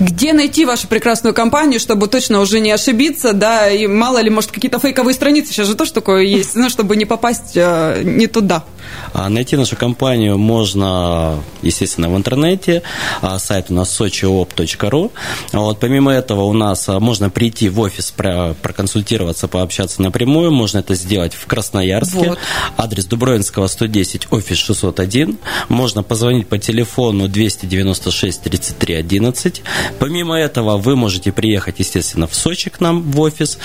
Где 0.00 0.32
найти 0.32 0.64
вашу 0.64 0.88
прекрасную 0.88 1.34
компанию, 1.34 1.80
чтобы 1.80 2.08
точно 2.08 2.40
уже 2.40 2.60
не 2.60 2.70
ошибиться, 2.70 3.32
да, 3.32 3.68
и 3.68 3.86
мало 3.86 4.18
ли, 4.18 4.30
может, 4.30 4.50
какие-то 4.50 4.78
фейковые 4.78 5.14
страницы, 5.14 5.52
сейчас 5.52 5.66
же 5.66 5.74
тоже 5.74 5.92
такое 5.92 6.22
есть, 6.22 6.54
ну, 6.54 6.68
чтобы 6.68 6.96
не 6.96 7.04
попасть 7.04 7.52
э, 7.56 8.02
не 8.04 8.26
туда. 8.26 8.64
А, 9.12 9.28
найти 9.28 9.56
нашу 9.56 9.76
компанию 9.76 10.38
можно, 10.38 11.42
естественно, 11.62 12.08
в 12.10 12.16
интернете. 12.16 12.82
А, 13.22 13.38
сайт 13.38 13.66
у 13.70 13.74
нас 13.74 14.00
sochiop.ru. 14.00 15.10
Вот, 15.52 15.80
помимо 15.80 16.12
этого 16.12 16.42
у 16.42 16.52
нас 16.52 16.88
а, 16.88 17.00
можно 17.00 17.30
прийти 17.30 17.68
в 17.68 17.80
офис, 17.80 18.12
проконсультироваться, 18.12 19.48
пообщаться 19.48 20.02
напрямую. 20.02 20.50
Можно 20.52 20.78
это 20.78 20.94
сделать 20.94 21.34
в 21.34 21.46
Красноярске. 21.46 22.30
Вот. 22.30 22.38
Адрес 22.76 23.06
Дубровинского 23.06 23.66
110, 23.66 24.28
офис 24.30 24.58
601. 24.58 25.38
Можно 25.68 26.02
позвонить 26.02 26.48
по 26.48 26.58
телефону 26.58 27.28
296 27.28 28.42
33 28.42 28.94
11. 28.94 29.62
Помимо 29.98 30.38
этого 30.38 30.76
вы 30.76 30.96
можете 30.96 31.32
приехать, 31.32 31.76
естественно, 31.78 32.26
в 32.26 32.34
Сочи 32.34 32.70
к 32.70 32.80
нам 32.80 33.02
в 33.02 33.20
офис. 33.20 33.58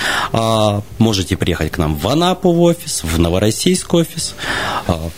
Можете 0.98 1.36
приехать 1.36 1.72
к 1.72 1.78
нам 1.78 1.94
в 1.96 2.08
Анапу 2.08 2.52
в 2.52 2.60
офис, 2.62 3.02
в 3.04 3.18
Новороссийск 3.18 3.92
офис. 3.94 4.34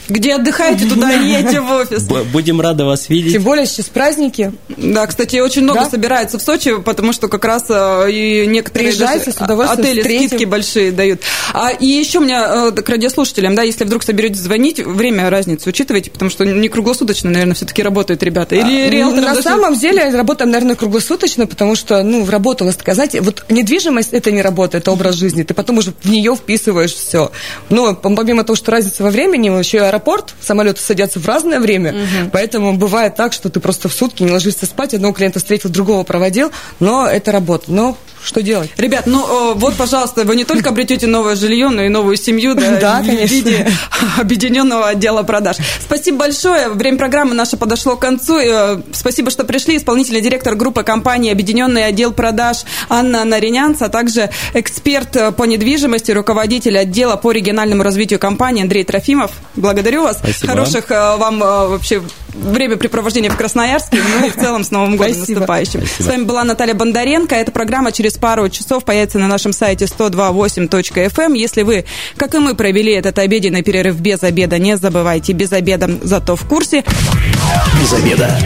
Где 0.08 0.34
отдыхаете, 0.34 0.86
туда 0.86 1.10
едете 1.12 1.60
в 1.60 1.70
офис. 1.70 2.02
Будем 2.32 2.60
рады 2.60 2.84
вас 2.84 3.08
видеть. 3.08 3.32
Тем 3.32 3.42
более 3.42 3.66
сейчас 3.66 3.86
праздники. 3.86 4.52
Да, 4.68 5.06
кстати, 5.06 5.36
очень 5.38 5.62
много 5.62 5.80
да? 5.80 5.90
собирается 5.90 6.38
в 6.38 6.42
Сочи, 6.42 6.78
потому 6.78 7.12
что 7.12 7.28
как 7.28 7.44
раз 7.44 7.64
э, 7.70 8.10
и 8.10 8.46
некоторые 8.46 8.90
приезжайте, 8.90 9.32
с 9.32 9.36
удовольствием 9.36 9.80
Отели 9.80 10.00
встретим. 10.00 10.28
скидки 10.28 10.44
большие 10.44 10.92
дают. 10.92 11.20
А, 11.54 11.70
и 11.70 11.86
еще 11.86 12.18
у 12.18 12.22
меня 12.22 12.68
э, 12.68 12.72
к 12.72 12.86
радиослушателям, 12.88 13.54
да, 13.54 13.62
если 13.62 13.84
вдруг 13.84 14.02
соберетесь 14.02 14.40
звонить, 14.40 14.78
время 14.80 15.30
разницы 15.30 15.70
учитывайте, 15.70 16.10
потому 16.10 16.30
что 16.30 16.44
не 16.44 16.68
круглосуточно, 16.68 17.30
наверное, 17.30 17.54
все-таки 17.54 17.82
работают 17.82 18.22
ребята. 18.22 18.56
Или 18.56 18.82
А, 18.86 18.90
риэлторы 18.90 19.22
На 19.22 19.28
даже- 19.30 19.42
самом 19.42 19.78
деле 19.78 20.10
работаем, 20.10 20.50
наверное, 20.50 20.76
круглосуточно, 20.76 21.46
потому 21.46 21.76
что, 21.76 22.02
ну, 22.02 22.26
работала, 22.28 22.72
сказать, 22.72 23.16
вот 23.20 23.44
недвижимость 23.48 24.12
это 24.12 24.30
не 24.30 24.42
работа, 24.42 24.76
это 24.78 24.90
образ 24.92 25.14
жизни. 25.14 25.44
Ты 25.44 25.54
потом 25.54 25.78
уже 25.78 25.94
в 26.02 26.10
нее 26.10 26.36
вписываешь 26.36 26.92
все. 26.92 27.32
Но 27.70 27.94
помимо 27.94 28.44
того, 28.44 28.56
что 28.56 28.70
разница 28.70 29.02
во 29.02 29.10
времени, 29.10 29.48
еще 29.58 29.83
аэропорт, 29.88 30.34
самолеты 30.40 30.80
садятся 30.80 31.20
в 31.20 31.26
разное 31.26 31.60
время, 31.60 31.94
поэтому 32.32 32.76
бывает 32.76 33.16
так, 33.16 33.32
что 33.32 33.50
ты 33.50 33.60
просто 33.60 33.88
в 33.88 33.92
сутки 33.92 34.22
не 34.22 34.30
ложишься 34.30 34.66
спать, 34.66 34.94
одного 34.94 35.14
клиента 35.14 35.38
встретил, 35.38 35.70
другого 35.70 36.04
проводил, 36.04 36.50
но 36.80 37.06
это 37.06 37.32
работа. 37.32 37.64
Но 37.68 37.96
что 38.24 38.42
делать? 38.42 38.70
Ребят, 38.76 39.06
ну 39.06 39.52
э, 39.52 39.54
вот, 39.54 39.74
пожалуйста, 39.76 40.24
вы 40.24 40.36
не 40.36 40.44
только 40.44 40.70
обретете 40.70 41.06
новое 41.06 41.36
жилье, 41.36 41.68
но 41.68 41.82
и 41.82 41.88
новую 41.88 42.16
семью, 42.16 42.54
да, 42.54 42.76
Да, 42.80 43.02
в 43.02 43.06
конечно. 43.06 43.34
виде 43.34 43.68
объединенного 44.18 44.88
отдела 44.88 45.22
продаж. 45.22 45.56
Спасибо 45.80 46.18
большое. 46.18 46.68
Время 46.70 46.98
программы 46.98 47.34
наше 47.34 47.56
подошло 47.56 47.96
к 47.96 48.00
концу. 48.00 48.38
Э, 48.38 48.80
Спасибо, 48.92 49.30
что 49.30 49.44
пришли. 49.44 49.76
Исполнительный 49.76 50.20
директор 50.20 50.54
группы 50.54 50.82
компании 50.82 51.30
«Объединенный 51.30 51.84
отдел 51.84 52.12
продаж» 52.12 52.64
Анна 52.88 53.24
Наринянц, 53.24 53.82
а 53.82 53.88
также 53.88 54.30
эксперт 54.54 55.14
э, 55.16 55.32
по 55.32 55.44
недвижимости, 55.44 56.10
руководитель 56.12 56.78
отдела 56.78 57.16
по 57.16 57.32
региональному 57.32 57.82
развитию 57.82 58.18
компании 58.18 58.62
Андрей 58.62 58.84
Трофимов. 58.84 59.32
Благодарю 59.56 60.02
вас. 60.04 60.18
Спасибо. 60.18 60.52
Хороших 60.52 60.90
вам 60.90 61.38
вообще 61.38 62.02
времяпрепровождения 62.34 63.30
в 63.30 63.36
Красноярске, 63.36 63.98
ну 64.20 64.26
и 64.26 64.30
в 64.30 64.34
целом 64.34 64.64
с 64.64 64.70
Новым 64.70 64.96
годом 64.96 65.14
Спасибо. 65.14 65.40
наступающим. 65.40 65.80
Спасибо. 65.86 66.02
С 66.02 66.06
вами 66.06 66.22
была 66.24 66.44
Наталья 66.44 66.74
Бондаренко. 66.74 67.34
Эта 67.34 67.52
программа 67.52 67.92
через 67.92 68.14
пару 68.14 68.48
часов 68.48 68.84
появится 68.84 69.18
на 69.18 69.28
нашем 69.28 69.52
сайте 69.52 69.86
128.fm. 69.86 71.36
Если 71.36 71.62
вы, 71.62 71.84
как 72.16 72.34
и 72.34 72.38
мы, 72.38 72.54
провели 72.54 72.92
этот 72.92 73.18
обеденный 73.18 73.62
перерыв 73.62 74.00
без 74.00 74.22
обеда, 74.22 74.58
не 74.58 74.76
забывайте, 74.76 75.32
без 75.32 75.52
обеда, 75.52 75.90
зато 76.02 76.36
в 76.36 76.46
курсе. 76.46 76.84
Без 77.80 77.92
обеда. 77.92 78.38